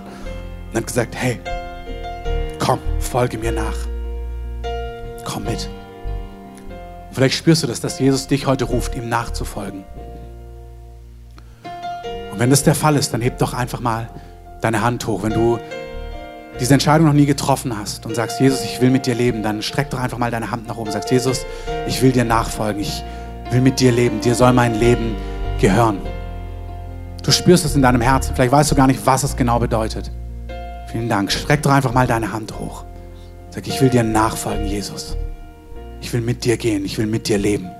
[0.70, 1.40] und hat gesagt, hey,
[2.58, 3.76] komm, folge mir nach.
[5.24, 5.70] Komm mit.
[7.12, 9.84] Vielleicht spürst du das, dass Jesus dich heute ruft, ihm nachzufolgen.
[12.42, 14.08] Wenn das der Fall ist, dann heb doch einfach mal
[14.62, 15.22] deine Hand hoch.
[15.22, 15.60] Wenn du
[16.58, 19.62] diese Entscheidung noch nie getroffen hast und sagst, Jesus, ich will mit dir leben, dann
[19.62, 21.46] streck doch einfach mal deine Hand nach oben und sagst, Jesus,
[21.86, 23.04] ich will dir nachfolgen, ich
[23.52, 25.14] will mit dir leben, dir soll mein Leben
[25.60, 26.00] gehören.
[27.22, 30.10] Du spürst es in deinem Herzen, vielleicht weißt du gar nicht, was es genau bedeutet.
[30.88, 31.30] Vielen Dank.
[31.30, 32.82] Streck doch einfach mal deine Hand hoch.
[33.50, 35.16] Sag, ich will dir nachfolgen, Jesus.
[36.00, 37.70] Ich will mit dir gehen, ich will mit dir leben.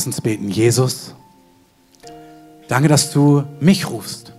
[0.00, 0.48] Lass uns beten.
[0.48, 1.14] Jesus,
[2.68, 4.32] danke, dass du mich rufst.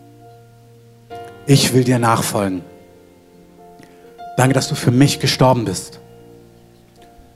[1.45, 2.64] Ich will dir nachfolgen.
[4.38, 5.99] Danke, dass du für mich gestorben bist.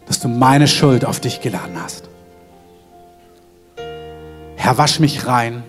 [0.08, 2.10] Dass du meine Schuld auf dich geladen hast.
[4.56, 5.62] Herr, wasch mich rein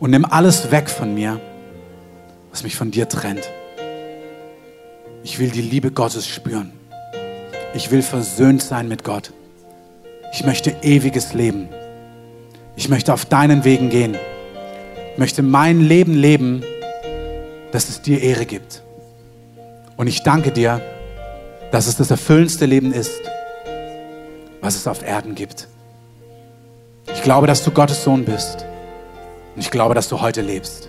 [0.00, 1.38] und nimm alles weg von mir,
[2.50, 3.48] was mich von dir trennt.
[5.22, 6.72] Ich will die Liebe Gottes spüren.
[7.72, 9.32] Ich will versöhnt sein mit Gott.
[10.32, 11.68] Ich möchte ewiges Leben.
[12.74, 14.16] Ich möchte auf deinen Wegen gehen.
[15.12, 16.62] Ich möchte mein Leben leben,
[17.70, 18.82] dass es dir Ehre gibt.
[19.98, 20.80] Und ich danke dir,
[21.70, 23.20] dass es das erfüllendste Leben ist,
[24.62, 25.68] was es auf Erden gibt.
[27.12, 28.64] Ich glaube, dass du Gottes Sohn bist.
[29.54, 30.88] Und ich glaube, dass du heute lebst.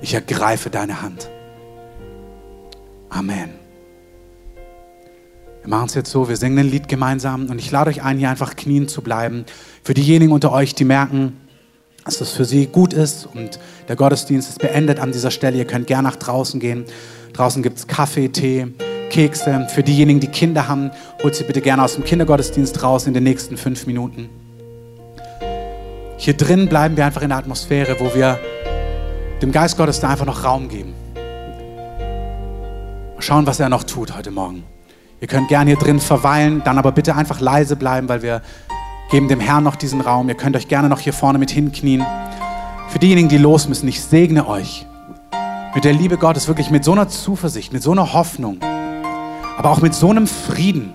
[0.00, 1.28] Ich ergreife deine Hand.
[3.10, 3.65] Amen.
[5.66, 8.18] Wir machen es jetzt so, wir singen ein Lied gemeinsam und ich lade euch ein,
[8.18, 9.44] hier einfach knien zu bleiben.
[9.82, 11.40] Für diejenigen unter euch, die merken,
[12.04, 13.58] dass das für sie gut ist und
[13.88, 15.58] der Gottesdienst ist beendet an dieser Stelle.
[15.58, 16.84] Ihr könnt gerne nach draußen gehen.
[17.32, 18.68] Draußen gibt es Kaffee, Tee,
[19.10, 19.66] Kekse.
[19.68, 20.92] Für diejenigen, die Kinder haben,
[21.24, 24.28] holt sie bitte gerne aus dem Kindergottesdienst raus in den nächsten fünf Minuten.
[26.16, 28.38] Hier drin bleiben wir einfach in der Atmosphäre, wo wir
[29.42, 30.94] dem Geist Gottes da einfach noch Raum geben.
[33.16, 34.62] Mal schauen, was er noch tut heute Morgen.
[35.20, 38.42] Ihr könnt gerne hier drin verweilen, dann aber bitte einfach leise bleiben, weil wir
[39.10, 40.28] geben dem Herrn noch diesen Raum.
[40.28, 42.04] Ihr könnt euch gerne noch hier vorne mit hinknien.
[42.88, 44.84] Für diejenigen, die los müssen, ich segne euch
[45.74, 48.58] mit der Liebe Gottes, wirklich mit so einer Zuversicht, mit so einer Hoffnung,
[49.56, 50.92] aber auch mit so einem Frieden.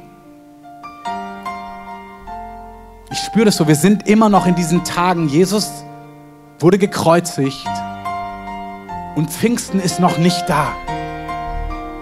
[3.12, 5.30] Ich spüre das so, wir sind immer noch in diesen Tagen.
[5.30, 5.84] Jesus
[6.60, 7.68] wurde gekreuzigt
[9.16, 10.74] und Pfingsten ist noch nicht da.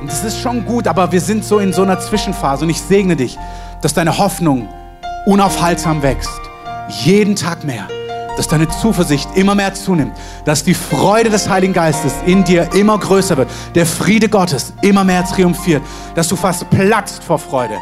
[0.02, 2.82] Und das ist schon gut, aber wir sind so in so einer Zwischenphase und ich
[2.82, 3.38] segne dich,
[3.82, 4.68] dass deine Hoffnung
[5.26, 6.40] unaufhaltsam wächst.
[7.04, 7.88] Jeden Tag mehr.
[8.38, 10.14] Dass deine Zuversicht immer mehr zunimmt.
[10.46, 13.50] Dass die Freude des Heiligen Geistes in dir immer größer wird.
[13.76, 15.84] Der Friede Gottes immer mehr triumphiert.
[16.16, 17.76] Dass du fast platzt vor Freude.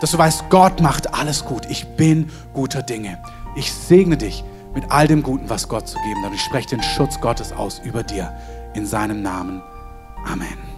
[0.00, 1.66] Dass du weißt, Gott macht alles gut.
[1.68, 3.18] Ich bin guter Dinge.
[3.56, 4.44] Ich segne dich
[4.74, 6.30] mit all dem Guten, was Gott zu geben hat.
[6.30, 8.32] Und ich spreche den Schutz Gottes aus über dir.
[8.74, 9.62] In seinem Namen.
[10.24, 10.73] Amen.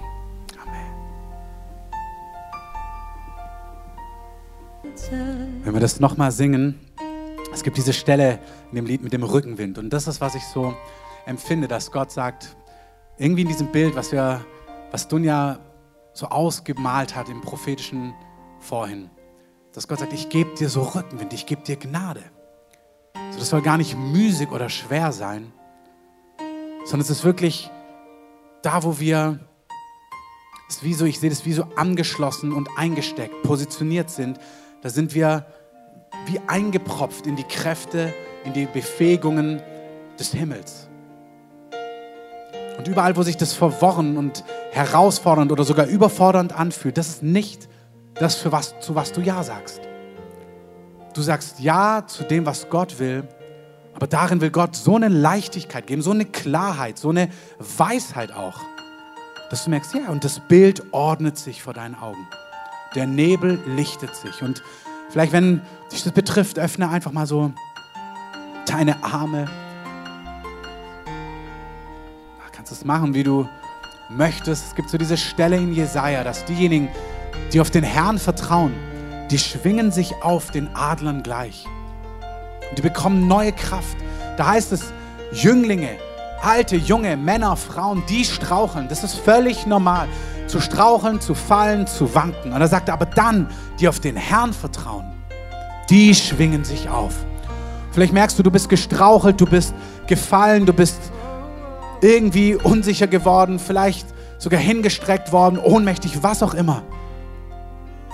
[5.11, 6.78] Wenn wir das nochmal singen,
[7.53, 8.38] es gibt diese Stelle
[8.70, 9.78] in dem Lied mit dem Rückenwind.
[9.78, 10.74] Und das ist, was ich so
[11.26, 12.57] empfinde, dass Gott sagt,
[13.18, 14.44] irgendwie in diesem Bild, was wir,
[14.90, 15.59] was Dunja
[16.12, 18.14] so ausgemalt hat im prophetischen
[18.61, 19.11] Vorhin,
[19.72, 22.22] dass Gott sagt, ich gebe dir so Rückenwind, ich gebe dir Gnade.
[23.32, 25.53] So, das soll gar nicht müßig oder schwer sein,
[26.84, 27.70] sondern es ist wirklich
[28.62, 29.40] da, wo wir
[30.68, 34.38] ist wie so, ich sehe das wie so angeschlossen und eingesteckt, positioniert sind.
[34.83, 35.47] Da sind wir
[36.27, 38.12] wie eingepropft in die Kräfte,
[38.45, 39.62] in die Befähigungen
[40.18, 40.89] des Himmels.
[42.79, 47.68] Und überall, wo sich das verworren und herausfordernd oder sogar überfordernd anfühlt, das ist nicht
[48.14, 49.81] das, für was, zu was du Ja sagst.
[51.14, 53.27] Du sagst Ja zu dem, was Gott will,
[53.95, 58.61] aber darin will Gott so eine Leichtigkeit geben, so eine Klarheit, so eine Weisheit auch,
[59.49, 62.29] dass du merkst, ja, und das Bild ordnet sich vor deinen Augen.
[62.95, 64.43] Der Nebel lichtet sich.
[64.43, 64.62] Und
[65.11, 65.61] vielleicht, wenn
[65.93, 67.53] dich das betrifft, öffne einfach mal so
[68.66, 69.47] deine Arme.
[71.05, 73.49] Du kannst es machen, wie du
[74.09, 74.68] möchtest.
[74.68, 76.89] Es gibt so diese Stelle in Jesaja, dass diejenigen,
[77.53, 78.72] die auf den Herrn vertrauen,
[79.30, 81.66] die schwingen sich auf den Adlern gleich.
[82.68, 83.97] Und die bekommen neue Kraft.
[84.37, 84.93] Da heißt es,
[85.32, 85.97] Jünglinge,
[86.43, 88.89] alte, junge, Männer, Frauen, die straucheln.
[88.89, 90.09] Das ist völlig normal.
[90.47, 92.53] Zu straucheln, zu fallen, zu wanken.
[92.53, 93.49] Und er sagt aber dann,
[93.80, 95.05] die auf den Herrn vertrauen,
[95.91, 97.14] die schwingen sich auf.
[97.93, 99.74] Vielleicht merkst du, du bist gestrauchelt, du bist
[100.07, 100.99] gefallen, du bist
[102.01, 104.07] irgendwie unsicher geworden, vielleicht
[104.39, 106.82] sogar hingestreckt worden, ohnmächtig, was auch immer.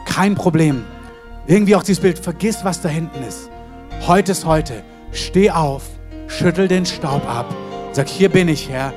[0.07, 0.85] Kein Problem.
[1.47, 3.51] Irgendwie auch dieses Bild, vergiss, was da hinten ist.
[4.07, 4.85] Heute ist heute.
[5.11, 5.83] Steh auf,
[6.29, 7.47] schüttel den Staub ab,
[7.97, 8.93] sag, hier bin ich, Herr.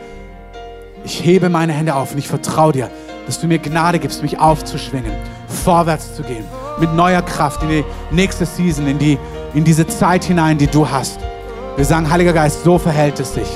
[1.04, 2.90] Ich hebe meine Hände auf und ich vertraue dir,
[3.26, 5.12] dass du mir Gnade gibst, mich aufzuschwingen,
[5.48, 6.46] vorwärts zu gehen,
[6.80, 9.18] mit neuer Kraft in die nächste Season, in, die,
[9.54, 11.20] in diese Zeit hinein, die du hast.
[11.76, 13.48] Wir sagen, Heiliger Geist, so verhält es sich.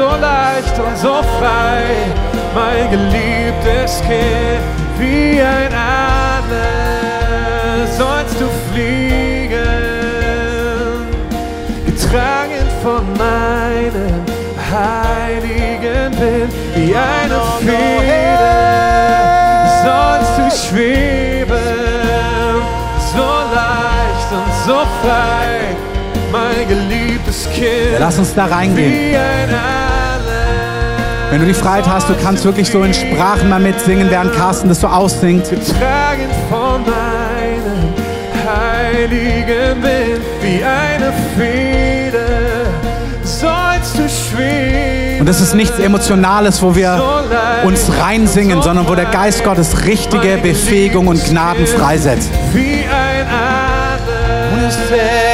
[0.00, 1.82] So leicht und so frei,
[2.54, 4.62] mein geliebtes Kind,
[4.98, 6.66] wie ein Adler
[7.98, 9.58] sollst du fliegen,
[11.84, 14.24] getragen von meinem
[14.72, 18.70] heiligen Wind, wie eine Feder
[19.84, 21.74] sollst du schweben,
[23.12, 23.28] so
[23.58, 25.50] leicht und so frei,
[26.32, 27.98] mein geliebtes Kind.
[27.98, 29.79] Lass uns da reingehen.
[31.30, 34.68] Wenn du die Freiheit hast, du kannst wirklich so in Sprachen mal mitsingen, während Carsten
[34.68, 35.48] das so aussingt.
[35.48, 37.94] Getragen von deinem
[38.44, 42.66] heiligen Wind, wie eine Feder
[43.22, 45.20] sollst du schweben.
[45.20, 47.00] Und es ist nichts Emotionales, wo wir
[47.64, 52.28] uns reinsingen, sondern wo der Geist Gottes richtige Befähigung und Gnaden freisetzt.
[52.52, 55.29] Wie ein Adler.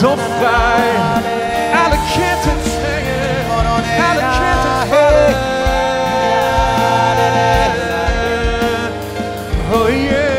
[0.00, 0.82] So frei.
[1.84, 3.44] Alle Ketten sprengen,
[4.08, 5.34] alle Ketten fallen.
[9.72, 10.30] Oh yeah,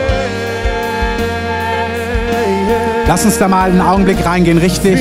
[2.67, 3.07] yeah.
[3.07, 4.99] Lass uns da mal einen Augenblick reingehen, richtig.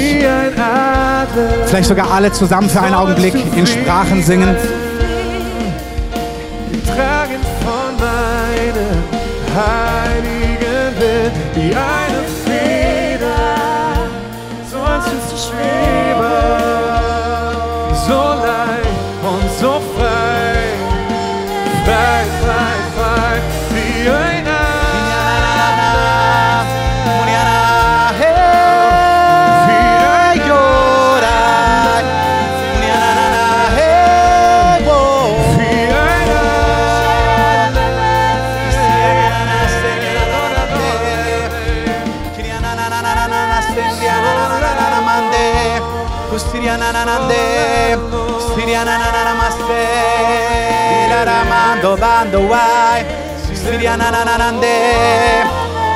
[1.67, 4.55] Vielleicht sogar alle zusammen für einen Augenblick in Sprachen singen.
[6.73, 9.03] getragen von meinem
[9.55, 12.30] heiligen Wind, wie eine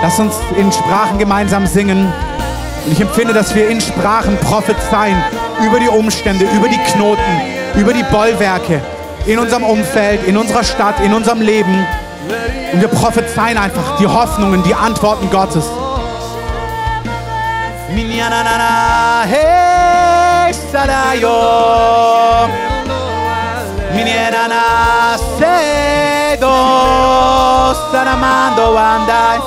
[0.03, 2.13] Lass uns in Sprachen gemeinsam singen.
[2.85, 5.23] Und ich empfinde, dass wir in Sprachen prophezeien
[5.67, 7.41] über die Umstände, über die Knoten,
[7.77, 8.81] über die Bollwerke.
[9.27, 11.87] In unserem Umfeld, in unserer Stadt, in unserem Leben.
[12.73, 13.99] Und wir prophezeien einfach.
[13.99, 15.65] Die Hoffnungen, die Antworten Gottes.
[19.27, 20.53] Hey,
[23.95, 23.97] salayo.
[23.97, 26.57] Miniena nacedo,
[27.93, 29.41] saramando andai.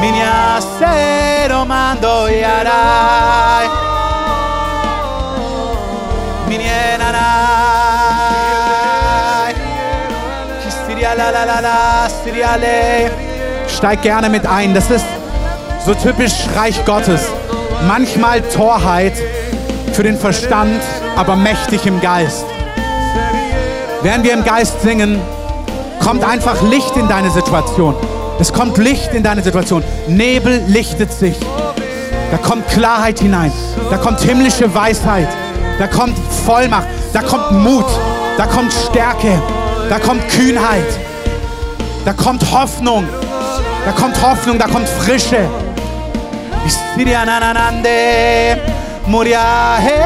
[0.00, 3.68] Minia cero mando yarai.
[6.48, 7.20] Miniena nai.
[10.64, 13.10] Kistiria la la la la, stiria le.
[13.68, 14.74] Steig gerne mit ein.
[14.74, 15.06] Das ist
[15.84, 17.28] so typisch Reich Gottes.
[17.86, 19.14] Manchmal Torheit
[19.92, 20.82] für den Verstand,
[21.16, 22.49] aber mächtig im Geist.
[24.02, 25.20] Während wir im Geist singen,
[26.02, 27.94] kommt einfach Licht in deine Situation.
[28.38, 29.84] Es kommt Licht in deine Situation.
[30.08, 31.36] Nebel lichtet sich.
[32.30, 33.52] Da kommt Klarheit hinein.
[33.90, 35.28] Da kommt himmlische Weisheit.
[35.78, 36.86] Da kommt Vollmacht.
[37.12, 37.84] Da kommt Mut.
[38.38, 39.42] Da kommt Stärke.
[39.90, 40.86] Da kommt Kühnheit.
[42.04, 43.06] Da kommt Hoffnung.
[43.84, 44.58] Da kommt Hoffnung.
[44.58, 45.48] Da kommt Frische.
[46.66, 47.90] Istiriananande,
[49.06, 50.00] Muria, hey,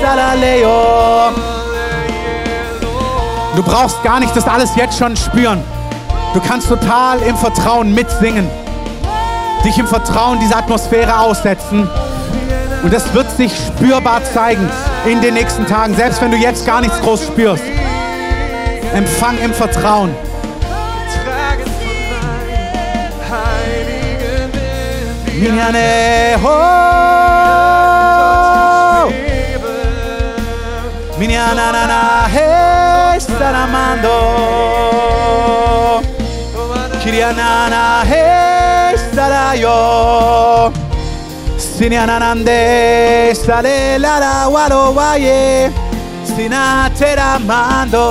[0.00, 1.53] Salaleo.
[3.56, 5.62] Du brauchst gar nicht das alles jetzt schon spüren.
[6.32, 8.50] Du kannst total im Vertrauen mitsingen.
[9.64, 11.88] Dich im Vertrauen dieser Atmosphäre aussetzen.
[12.82, 14.68] Und das wird sich spürbar zeigen
[15.06, 17.62] in den nächsten Tagen, selbst wenn du jetzt gar nichts groß spürst.
[18.92, 20.12] Empfang im Vertrauen.
[21.24, 21.74] Tragen von
[31.18, 31.20] deinem heiligen Wind.
[31.20, 31.64] Minyane ho, Leben.
[31.64, 34.18] minyana na na hey, saramando.
[37.02, 40.72] Kiriana na hey, sarayo.
[41.58, 45.70] Sinyananande sale la la walo waye.
[46.24, 48.06] Sinatera mando.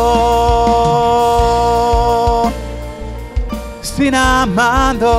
[3.82, 5.14] Sinamando.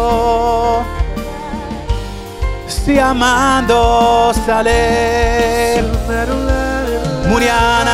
[2.66, 5.73] Si amando sale.
[7.42, 7.84] Ja,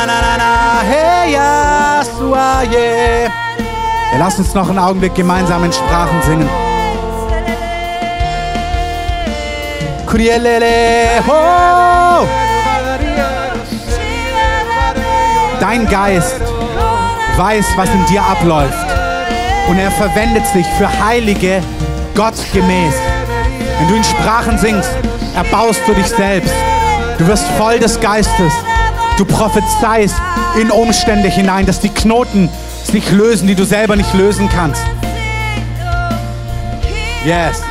[4.19, 6.49] Lass uns noch einen Augenblick gemeinsam in Sprachen singen.
[15.59, 16.41] Dein Geist
[17.37, 18.85] weiß, was in dir abläuft.
[19.69, 21.61] Und er verwendet sich für Heilige
[22.15, 22.93] gottgemäß.
[23.79, 24.89] Wenn du in Sprachen singst,
[25.35, 26.53] erbaust du dich selbst.
[27.17, 28.53] Du wirst voll des Geistes.
[29.17, 30.15] Du prophezeist
[30.59, 32.49] in Umstände hinein, dass die Knoten
[32.83, 34.81] sich lösen, die du selber nicht lösen kannst.
[37.25, 37.61] Yes.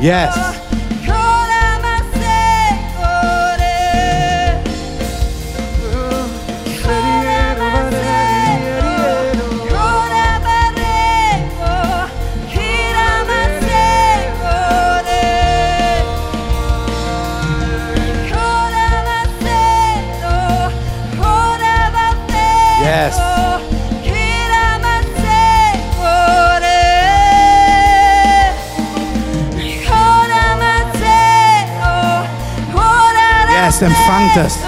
[0.00, 0.34] Yes.
[33.80, 34.58] Yes, empfangt es.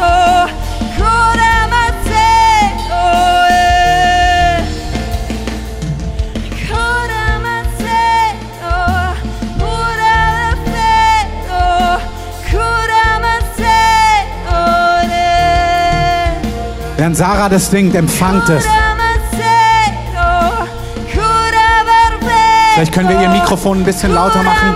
[16.97, 18.65] Während Sarah das singt, empfangt es.
[22.75, 24.75] Vielleicht können wir ihr Mikrofon ein bisschen lauter machen.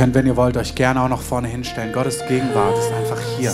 [0.00, 1.92] Könnt, wenn ihr wollt, euch gerne auch noch vorne hinstellen.
[1.92, 3.52] Gottes Gegenwart ist einfach hier.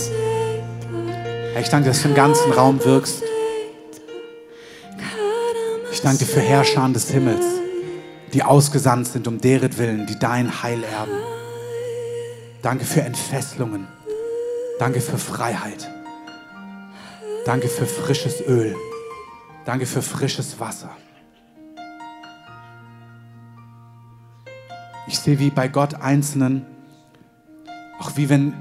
[1.61, 3.24] Ich danke, dass du im ganzen Raum wirkst.
[5.90, 7.44] Ich danke dir für Herrscher des Himmels,
[8.32, 11.18] die ausgesandt sind um deren Willen, die dein Heil erben.
[12.62, 13.88] Danke für Entfesselungen.
[14.78, 15.90] Danke für Freiheit.
[17.44, 18.76] Danke für frisches Öl.
[19.64, 20.90] Danke für frisches Wasser.
[25.09, 26.67] Ich sehe wie bei Gott Einzelnen,
[28.01, 28.53] auch wie wenn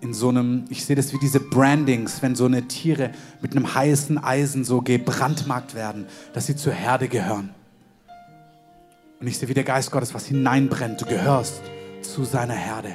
[0.00, 3.74] in so einem, ich sehe das wie diese Brandings, wenn so eine Tiere mit einem
[3.74, 7.50] heißen Eisen so gebrandmarkt werden, dass sie zur Herde gehören.
[9.20, 11.00] Und ich sehe wie der Geist Gottes was hineinbrennt.
[11.00, 11.60] Du gehörst
[12.02, 12.94] zu seiner Herde.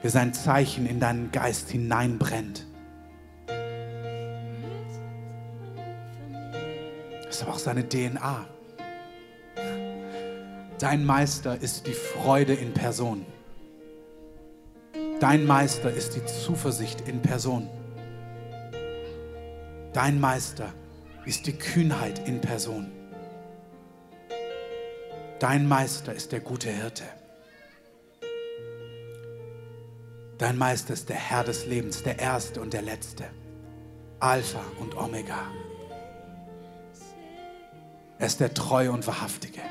[0.00, 2.66] Wie sein Zeichen in deinen Geist hineinbrennt.
[7.26, 8.46] Das ist aber auch seine DNA.
[10.84, 13.24] Dein Meister ist die Freude in Person.
[15.18, 17.70] Dein Meister ist die Zuversicht in Person.
[19.94, 20.74] Dein Meister
[21.24, 22.92] ist die Kühnheit in Person.
[25.38, 27.04] Dein Meister ist der gute Hirte.
[30.36, 33.24] Dein Meister ist der Herr des Lebens, der Erste und der Letzte.
[34.20, 35.46] Alpha und Omega.
[38.18, 39.62] Er ist der Treue und Wahrhaftige.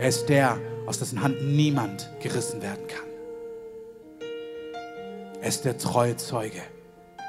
[0.00, 3.06] Er ist der, aus dessen Hand niemand gerissen werden kann.
[5.42, 6.62] Er ist der treue Zeuge,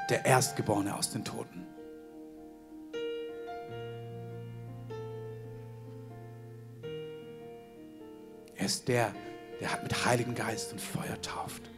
[0.08, 1.66] der Erstgeborene aus den Toten.
[8.56, 9.12] Er ist der,
[9.60, 11.71] der hat mit Heiligen Geist und Feuer tauft.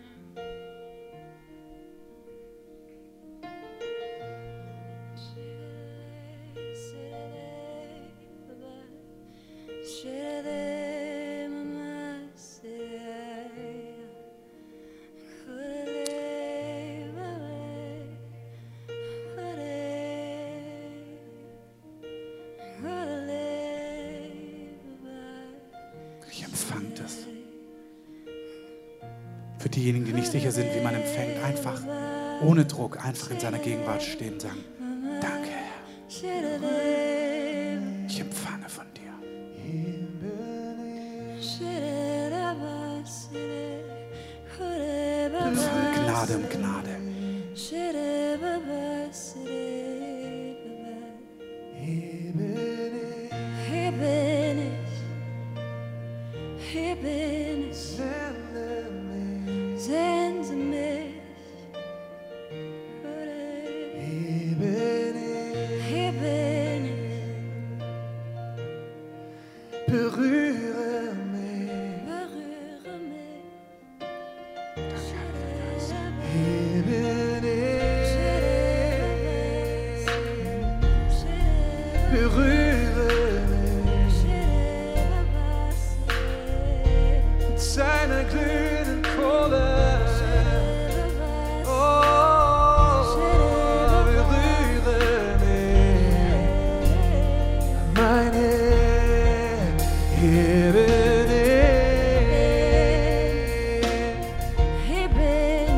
[33.15, 34.65] Einfach in seiner Gegenwart stehen und sagen,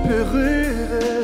[0.06, 1.15] perruque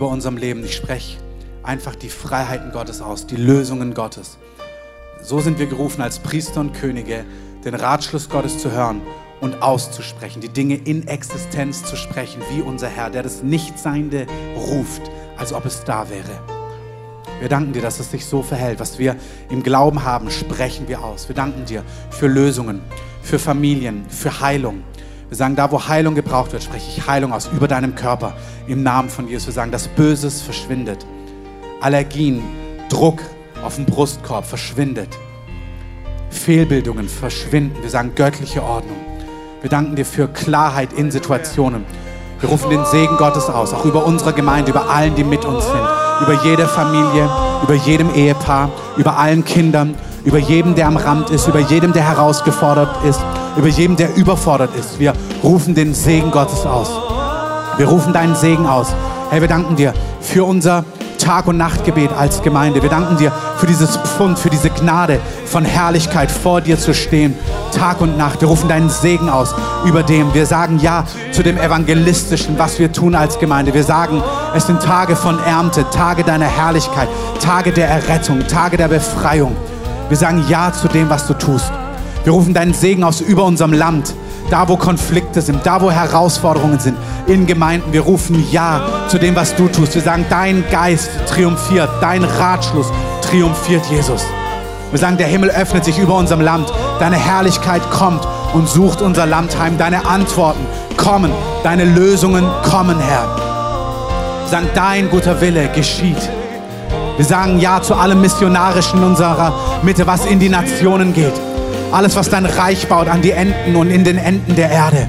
[0.00, 0.64] über unserem Leben.
[0.64, 1.18] Ich spreche
[1.62, 4.38] einfach die Freiheiten Gottes aus, die Lösungen Gottes.
[5.22, 7.26] So sind wir gerufen, als Priester und Könige
[7.66, 9.02] den Ratschluss Gottes zu hören
[9.42, 15.02] und auszusprechen, die Dinge in Existenz zu sprechen, wie unser Herr, der das Nichtseiende ruft,
[15.36, 16.40] als ob es da wäre.
[17.38, 18.80] Wir danken dir, dass es sich so verhält.
[18.80, 19.16] Was wir
[19.50, 21.28] im Glauben haben, sprechen wir aus.
[21.28, 22.80] Wir danken dir für Lösungen,
[23.20, 24.82] für Familien, für Heilung.
[25.30, 28.34] Wir sagen, da wo Heilung gebraucht wird, spreche ich Heilung aus über deinem Körper
[28.66, 29.46] im Namen von Jesus.
[29.46, 31.06] Wir sagen, das Böses verschwindet.
[31.80, 32.42] Allergien,
[32.88, 33.20] Druck
[33.64, 35.16] auf dem Brustkorb verschwindet.
[36.30, 37.80] Fehlbildungen verschwinden.
[37.80, 38.96] Wir sagen göttliche Ordnung.
[39.60, 41.84] Wir danken dir für Klarheit in Situationen.
[42.40, 45.64] Wir rufen den Segen Gottes aus, auch über unsere Gemeinde, über allen, die mit uns
[45.64, 45.88] sind,
[46.22, 47.30] über jede Familie,
[47.62, 49.94] über jedem Ehepaar, über allen Kindern,
[50.24, 53.20] über jedem, der am Rand ist, über jedem, der herausgefordert ist,
[53.56, 54.98] über jedem, der überfordert ist.
[54.98, 56.90] Wir rufen den Segen Gottes aus.
[57.76, 58.88] Wir rufen deinen Segen aus.
[59.30, 60.84] Herr, wir danken dir für unser
[61.18, 62.82] Tag- und Nachtgebet als Gemeinde.
[62.82, 67.36] Wir danken dir für dieses Pfund, für diese Gnade von Herrlichkeit vor dir zu stehen,
[67.76, 68.40] Tag und Nacht.
[68.40, 70.32] Wir rufen deinen Segen aus über dem.
[70.34, 73.74] Wir sagen Ja zu dem Evangelistischen, was wir tun als Gemeinde.
[73.74, 74.22] Wir sagen,
[74.54, 77.08] es sind Tage von Ernte, Tage deiner Herrlichkeit,
[77.40, 79.54] Tage der Errettung, Tage der Befreiung.
[80.10, 81.70] Wir sagen Ja zu dem, was du tust.
[82.24, 84.12] Wir rufen deinen Segen aus über unserem Land,
[84.50, 86.96] da wo Konflikte sind, da wo Herausforderungen sind,
[87.28, 87.92] in Gemeinden.
[87.92, 89.94] Wir rufen Ja zu dem, was du tust.
[89.94, 92.88] Wir sagen, dein Geist triumphiert, dein Ratschluss
[93.22, 94.24] triumphiert, Jesus.
[94.90, 99.26] Wir sagen, der Himmel öffnet sich über unserem Land, deine Herrlichkeit kommt und sucht unser
[99.26, 99.78] Land heim.
[99.78, 100.66] Deine Antworten
[100.96, 101.30] kommen,
[101.62, 103.28] deine Lösungen kommen, Herr.
[104.42, 106.18] Wir sagen, dein guter Wille geschieht.
[107.20, 109.52] Wir sagen Ja zu allem Missionarischen in unserer
[109.82, 111.34] Mitte, was in die Nationen geht.
[111.92, 115.06] Alles, was dein Reich baut an die Enden und in den Enden der Erde.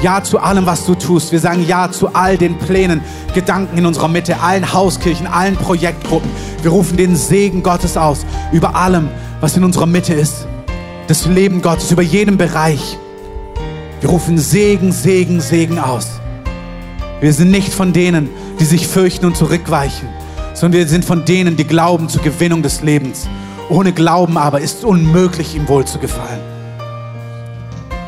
[0.00, 1.32] Ja zu allem, was du tust.
[1.32, 3.02] Wir sagen Ja zu all den Plänen,
[3.34, 6.30] Gedanken in unserer Mitte, allen Hauskirchen, allen Projektgruppen.
[6.62, 9.10] Wir rufen den Segen Gottes aus über allem,
[9.42, 10.46] was in unserer Mitte ist.
[11.08, 12.96] Das Leben Gottes, über jedem Bereich.
[14.00, 16.08] Wir rufen Segen, Segen, Segen aus.
[17.20, 20.08] Wir sind nicht von denen, die sich fürchten und zurückweichen,
[20.54, 23.28] sondern wir sind von denen, die glauben zur Gewinnung des Lebens.
[23.68, 26.40] Ohne Glauben aber ist es unmöglich, ihm wohl zu gefallen.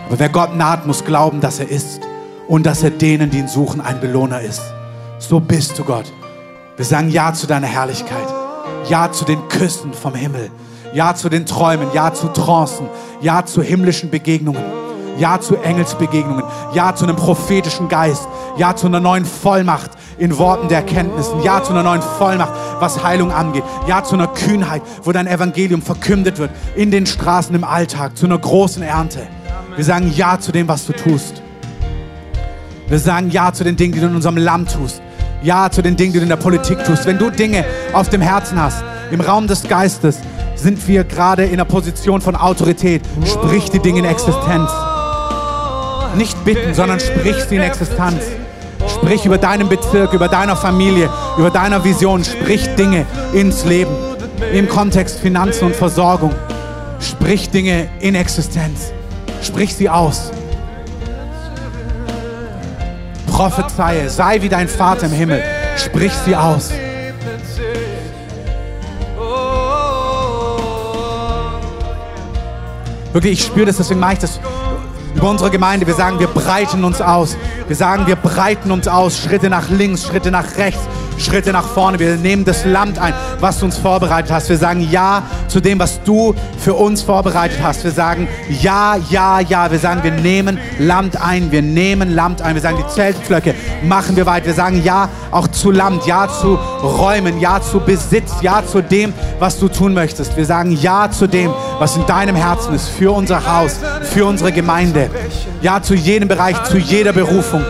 [0.07, 2.01] Aber wer Gott naht, muss glauben, dass er ist
[2.47, 4.63] und dass er denen, die ihn suchen, ein Belohner ist.
[5.19, 6.13] So bist du Gott.
[6.77, 8.29] Wir sagen Ja zu deiner Herrlichkeit.
[8.89, 10.51] Ja zu den Küssen vom Himmel.
[10.93, 11.89] Ja zu den Träumen.
[11.93, 12.87] Ja zu Trancen.
[13.21, 14.63] Ja zu himmlischen Begegnungen.
[15.19, 16.45] Ja zu Engelsbegegnungen.
[16.75, 18.29] Ja zu einem prophetischen Geist.
[18.59, 21.43] Ja zu einer neuen Vollmacht in Worten der Erkenntnissen.
[21.43, 23.65] Ja zu einer neuen Vollmacht, was Heilung angeht.
[23.87, 28.17] Ja zu einer Kühnheit, wo dein Evangelium verkündet wird in den Straßen im Alltag.
[28.17, 29.27] Zu einer großen Ernte.
[29.75, 31.43] Wir sagen Ja zu dem, was du tust.
[32.89, 35.03] Wir sagen Ja zu den Dingen, die du in unserem Land tust.
[35.43, 37.05] Ja zu den Dingen, die du in der Politik tust.
[37.05, 40.19] Wenn du Dinge auf dem Herzen hast, im Raum des Geistes,
[40.55, 43.03] sind wir gerade in einer Position von Autorität.
[43.25, 44.71] Sprich die Dinge in Existenz.
[46.17, 48.23] Nicht bitten, sondern sprich sie in Existenz.
[48.89, 52.25] Sprich über deinen Bezirk, über deiner Familie, über deiner Vision.
[52.25, 53.95] Sprich Dinge ins Leben.
[54.53, 56.33] Im Kontext Finanzen und Versorgung.
[57.01, 58.93] Sprich Dinge in Existenz.
[59.43, 60.31] Sprich sie aus.
[63.27, 65.43] Prophezeie, sei wie dein Vater im Himmel.
[65.77, 66.71] Sprich sie aus.
[73.13, 74.39] Wirklich, ich spüre das, deswegen mache ich das
[75.17, 75.87] über unsere Gemeinde.
[75.87, 77.37] Wir sagen, wir breiten uns aus.
[77.67, 79.19] Wir sagen, wir breiten uns aus.
[79.19, 80.83] Schritte nach links, Schritte nach rechts,
[81.19, 81.99] Schritte nach vorne.
[81.99, 84.49] Wir nehmen das Land ein, was du uns vorbereitet hast.
[84.49, 87.85] Wir sagen Ja zu dem, was du für uns vorbereitet hast.
[87.85, 88.29] Wir sagen
[88.61, 89.71] Ja, Ja, Ja.
[89.71, 91.51] Wir sagen, wir nehmen Land ein.
[91.51, 92.55] Wir nehmen Land ein.
[92.55, 94.47] Wir sagen, die Zeltpflöcke machen wir weit.
[94.47, 99.13] Wir sagen Ja auch zu Land, Ja zu Räumen, Ja zu Besitz, Ja zu dem,
[99.39, 100.37] was du tun möchtest.
[100.37, 104.53] Wir sagen Ja zu dem, was in deinem Herzen ist, für unser Haus, für unsere
[104.53, 105.11] Gemeinde.
[105.63, 107.63] Ja zu jedem Bereich, zu jeder Berufung.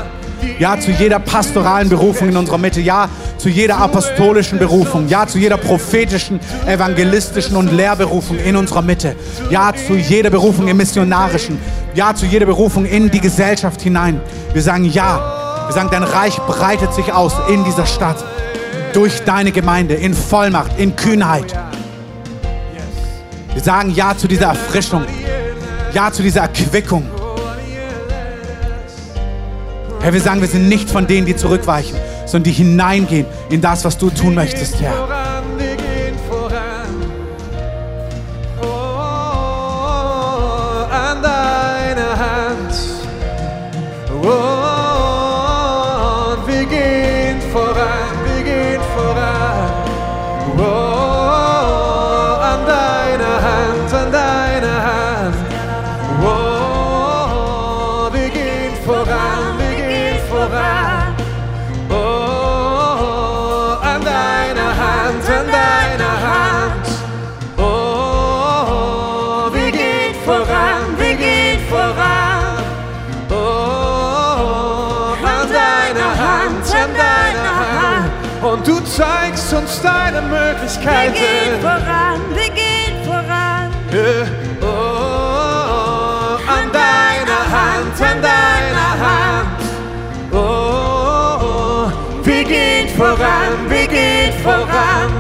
[0.59, 2.81] Ja zu jeder pastoralen Berufung in unserer Mitte.
[2.81, 5.09] Ja zu jeder apostolischen Berufung.
[5.09, 9.17] Ja zu jeder prophetischen, evangelistischen und Lehrberufung in unserer Mitte.
[9.51, 11.59] Ja zu jeder Berufung im missionarischen.
[11.95, 14.21] Ja zu jeder Berufung in die Gesellschaft hinein.
[14.53, 15.67] Wir sagen Ja.
[15.67, 18.25] Wir sagen, dein Reich breitet sich aus in dieser Stadt.
[18.93, 21.53] Durch deine Gemeinde, in Vollmacht, in Kühnheit.
[23.53, 25.05] Wir sagen Ja zu dieser Erfrischung.
[25.93, 27.07] Ja zu dieser Erquickung.
[30.01, 31.97] Herr, wir sagen, wir sind nicht von denen, die zurückweichen,
[32.27, 34.93] sondern die hineingehen in das, was du tun möchtest, Herr.
[36.29, 36.95] Voran.
[38.61, 38.67] Oh,
[40.91, 42.75] an deiner Hand.
[44.23, 44.76] Oh,
[78.99, 81.61] nutzt deine Wir gehen Möglichkeiten.
[81.61, 83.71] voran, wir gehen voran.
[84.63, 89.61] Oh, oh, an deiner Hand, an deiner Hand.
[90.33, 90.37] Oh,
[91.43, 91.93] oh,
[92.25, 95.11] wir gehen voran, wir gehen voran.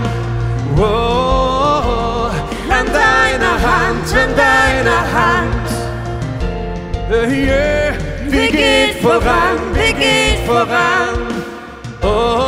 [0.78, 2.30] Oh,
[2.70, 5.66] an deiner Hand, an deiner Hand.
[7.10, 7.94] Äh, yeah.
[8.28, 11.16] Wir gehen voran, wir gehen voran.
[12.02, 12.45] Oh,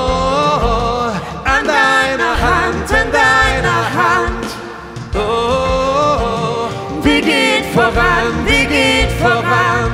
[7.98, 9.90] voran, wir gehen voran.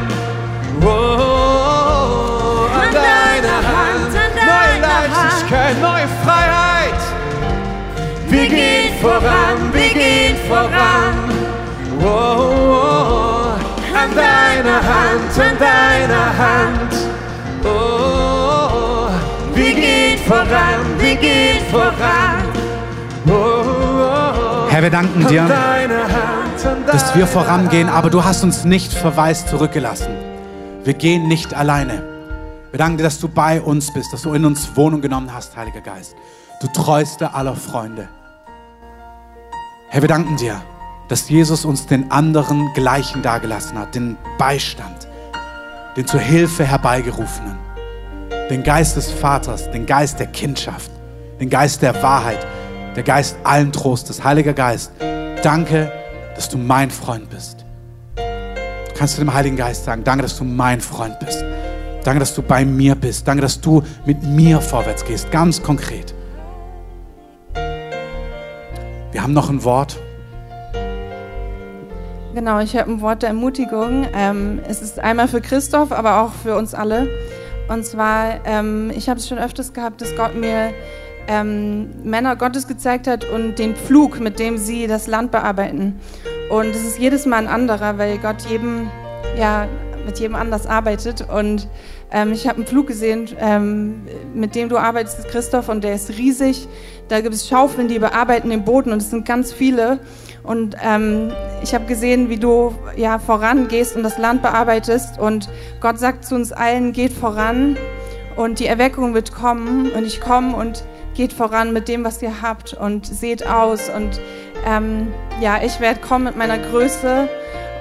[0.82, 7.02] Oh, oh, oh, an deiner Hand, an neue deiner Leichtigkeit, neue Freiheit.
[8.28, 11.14] Wir gehen voran, wir gehen voran.
[12.02, 12.06] Oh,
[12.66, 16.92] oh, an deiner Hand, an deiner Hand.
[17.64, 19.08] Oh,
[19.54, 22.44] wir gehen voran, wir gehen voran.
[23.26, 23.63] Oh,
[24.84, 25.48] wir danken an dir,
[26.86, 30.14] dass wir vorangehen, aber du hast uns nicht verwaist zurückgelassen.
[30.84, 32.02] Wir gehen nicht alleine.
[32.70, 35.56] Wir danken dir, dass du bei uns bist, dass du in uns Wohnung genommen hast,
[35.56, 36.14] Heiliger Geist.
[36.60, 38.10] Du treuster aller Freunde.
[39.88, 40.60] Herr, wir danken dir,
[41.08, 45.08] dass Jesus uns den anderen Gleichen dagelassen hat, den Beistand,
[45.96, 47.56] den zur Hilfe herbeigerufenen,
[48.50, 50.90] den Geist des Vaters, den Geist der Kindschaft,
[51.40, 52.46] den Geist der Wahrheit,
[52.96, 54.22] der Geist allen Trostes.
[54.22, 54.92] Heiliger Geist,
[55.42, 55.90] danke,
[56.34, 57.64] dass du mein Freund bist.
[58.96, 61.44] Kannst du dem Heiligen Geist sagen, danke, dass du mein Freund bist.
[62.04, 63.26] Danke, dass du bei mir bist.
[63.26, 66.14] Danke, dass du mit mir vorwärts gehst, ganz konkret.
[69.10, 69.96] Wir haben noch ein Wort.
[72.34, 74.06] Genau, ich habe ein Wort der Ermutigung.
[74.12, 77.08] Ähm, es ist einmal für Christoph, aber auch für uns alle.
[77.68, 80.72] Und zwar, ähm, ich habe es schon öfters gehabt, dass Gott mir
[81.28, 86.00] ähm, Männer Gottes gezeigt hat und den Pflug, mit dem sie das Land bearbeiten.
[86.50, 88.88] Und es ist jedes Mal ein anderer, weil Gott jedem,
[89.38, 89.66] ja,
[90.04, 91.26] mit jedem anders arbeitet.
[91.28, 91.68] Und
[92.10, 94.02] ähm, ich habe einen Pflug gesehen, ähm,
[94.34, 96.68] mit dem du arbeitest, Christoph, und der ist riesig.
[97.08, 100.00] Da gibt es Schaufeln, die bearbeiten den Boden und es sind ganz viele.
[100.42, 101.32] Und ähm,
[101.62, 105.18] ich habe gesehen, wie du ja vorangehst und das Land bearbeitest.
[105.18, 105.48] Und
[105.80, 107.76] Gott sagt zu uns allen, geht voran
[108.36, 109.90] und die Erweckung wird kommen.
[109.90, 110.84] Und ich komme und
[111.14, 113.88] geht voran mit dem, was ihr habt und seht aus.
[113.88, 114.20] Und
[114.66, 117.28] ähm, ja, ich werde kommen mit meiner Größe.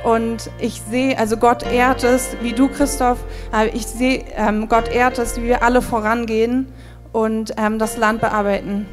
[0.03, 3.19] Und ich sehe, also Gott ehrt es, wie du, Christoph,
[3.73, 6.67] ich sehe, ähm, Gott ehrt es, wie wir alle vorangehen
[7.13, 8.85] und ähm, das Land bearbeiten.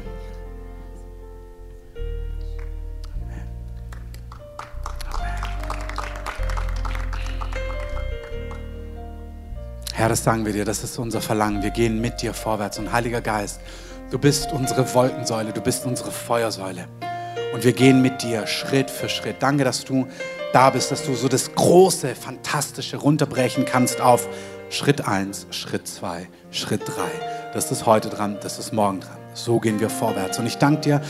[10.01, 11.61] Herr, das sagen wir dir, das ist unser Verlangen.
[11.61, 12.79] Wir gehen mit dir vorwärts.
[12.79, 13.59] Und Heiliger Geist,
[14.11, 16.87] du bist unsere Wolkensäule, du bist unsere Feuersäule.
[17.53, 19.37] Und wir gehen mit dir Schritt für Schritt.
[19.39, 20.07] Danke, dass du
[20.53, 24.27] da bist, dass du so das große, fantastische runterbrechen kannst auf
[24.69, 26.93] Schritt 1, Schritt 2, Schritt 3.
[27.53, 29.17] Das ist heute dran, das ist morgen dran.
[29.33, 30.39] So gehen wir vorwärts.
[30.39, 31.01] Und ich danke dir,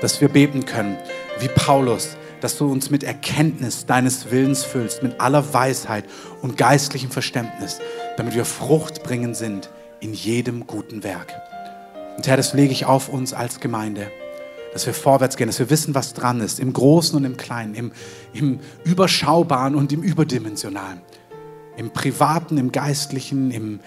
[0.00, 0.96] dass wir beten können,
[1.40, 6.04] wie Paulus, dass du uns mit Erkenntnis deines Willens füllst, mit aller Weisheit
[6.42, 7.80] und geistlichem Verständnis,
[8.16, 9.70] damit wir fruchtbringend sind
[10.00, 11.32] in jedem guten Werk.
[12.18, 14.10] Und Herr, das lege ich auf uns als Gemeinde,
[14.72, 17.76] dass wir vorwärts gehen, dass wir wissen, was dran ist, im Großen und im Kleinen,
[17.76, 17.92] im,
[18.32, 21.00] im Überschaubaren und im Überdimensionalen,
[21.76, 23.78] im Privaten, im Geistlichen, im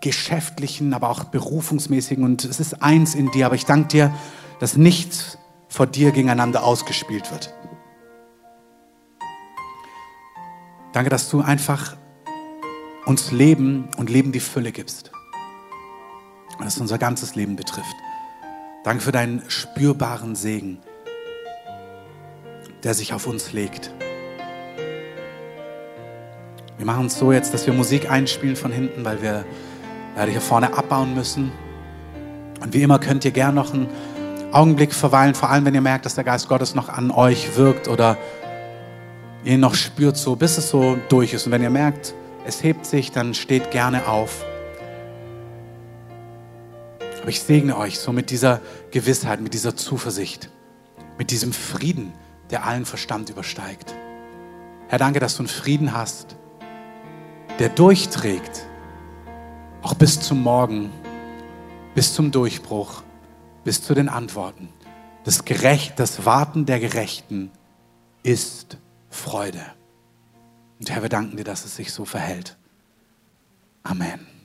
[0.00, 2.24] Geschäftlichen, aber auch berufungsmäßigen.
[2.24, 4.14] Und es ist eins in dir, aber ich danke dir,
[4.58, 5.38] dass nichts
[5.68, 7.54] vor dir gegeneinander ausgespielt wird.
[10.92, 11.96] Danke, dass du einfach
[13.06, 15.12] uns Leben und Leben die Fülle gibst.
[16.60, 17.96] Das unser ganzes Leben betrifft.
[18.84, 20.78] Danke für deinen spürbaren Segen,
[22.82, 23.90] der sich auf uns legt.
[26.76, 29.44] Wir machen es so jetzt, dass wir Musik einspielen von hinten, weil wir
[30.16, 31.50] leider hier vorne abbauen müssen.
[32.60, 33.88] Und wie immer könnt ihr gern noch einen
[34.52, 37.88] Augenblick verweilen, vor allem wenn ihr merkt, dass der Geist Gottes noch an euch wirkt
[37.88, 38.16] oder
[39.44, 41.46] ihr ihn noch spürt, so bis es so durch ist.
[41.46, 42.14] Und wenn ihr merkt,
[42.46, 44.44] es hebt sich, dann steht gerne auf.
[47.28, 50.48] Aber ich segne euch so mit dieser Gewissheit, mit dieser Zuversicht,
[51.18, 52.14] mit diesem Frieden,
[52.48, 53.94] der allen Verstand übersteigt.
[54.88, 56.36] Herr, danke, dass du einen Frieden hast,
[57.58, 58.66] der durchträgt,
[59.82, 60.90] auch bis zum Morgen,
[61.94, 63.02] bis zum Durchbruch,
[63.62, 64.70] bis zu den Antworten.
[65.24, 67.50] Das, Gerecht, das Warten der Gerechten
[68.22, 68.78] ist
[69.10, 69.60] Freude.
[70.80, 72.56] Und Herr, wir danken dir, dass es sich so verhält.
[73.82, 74.37] Amen.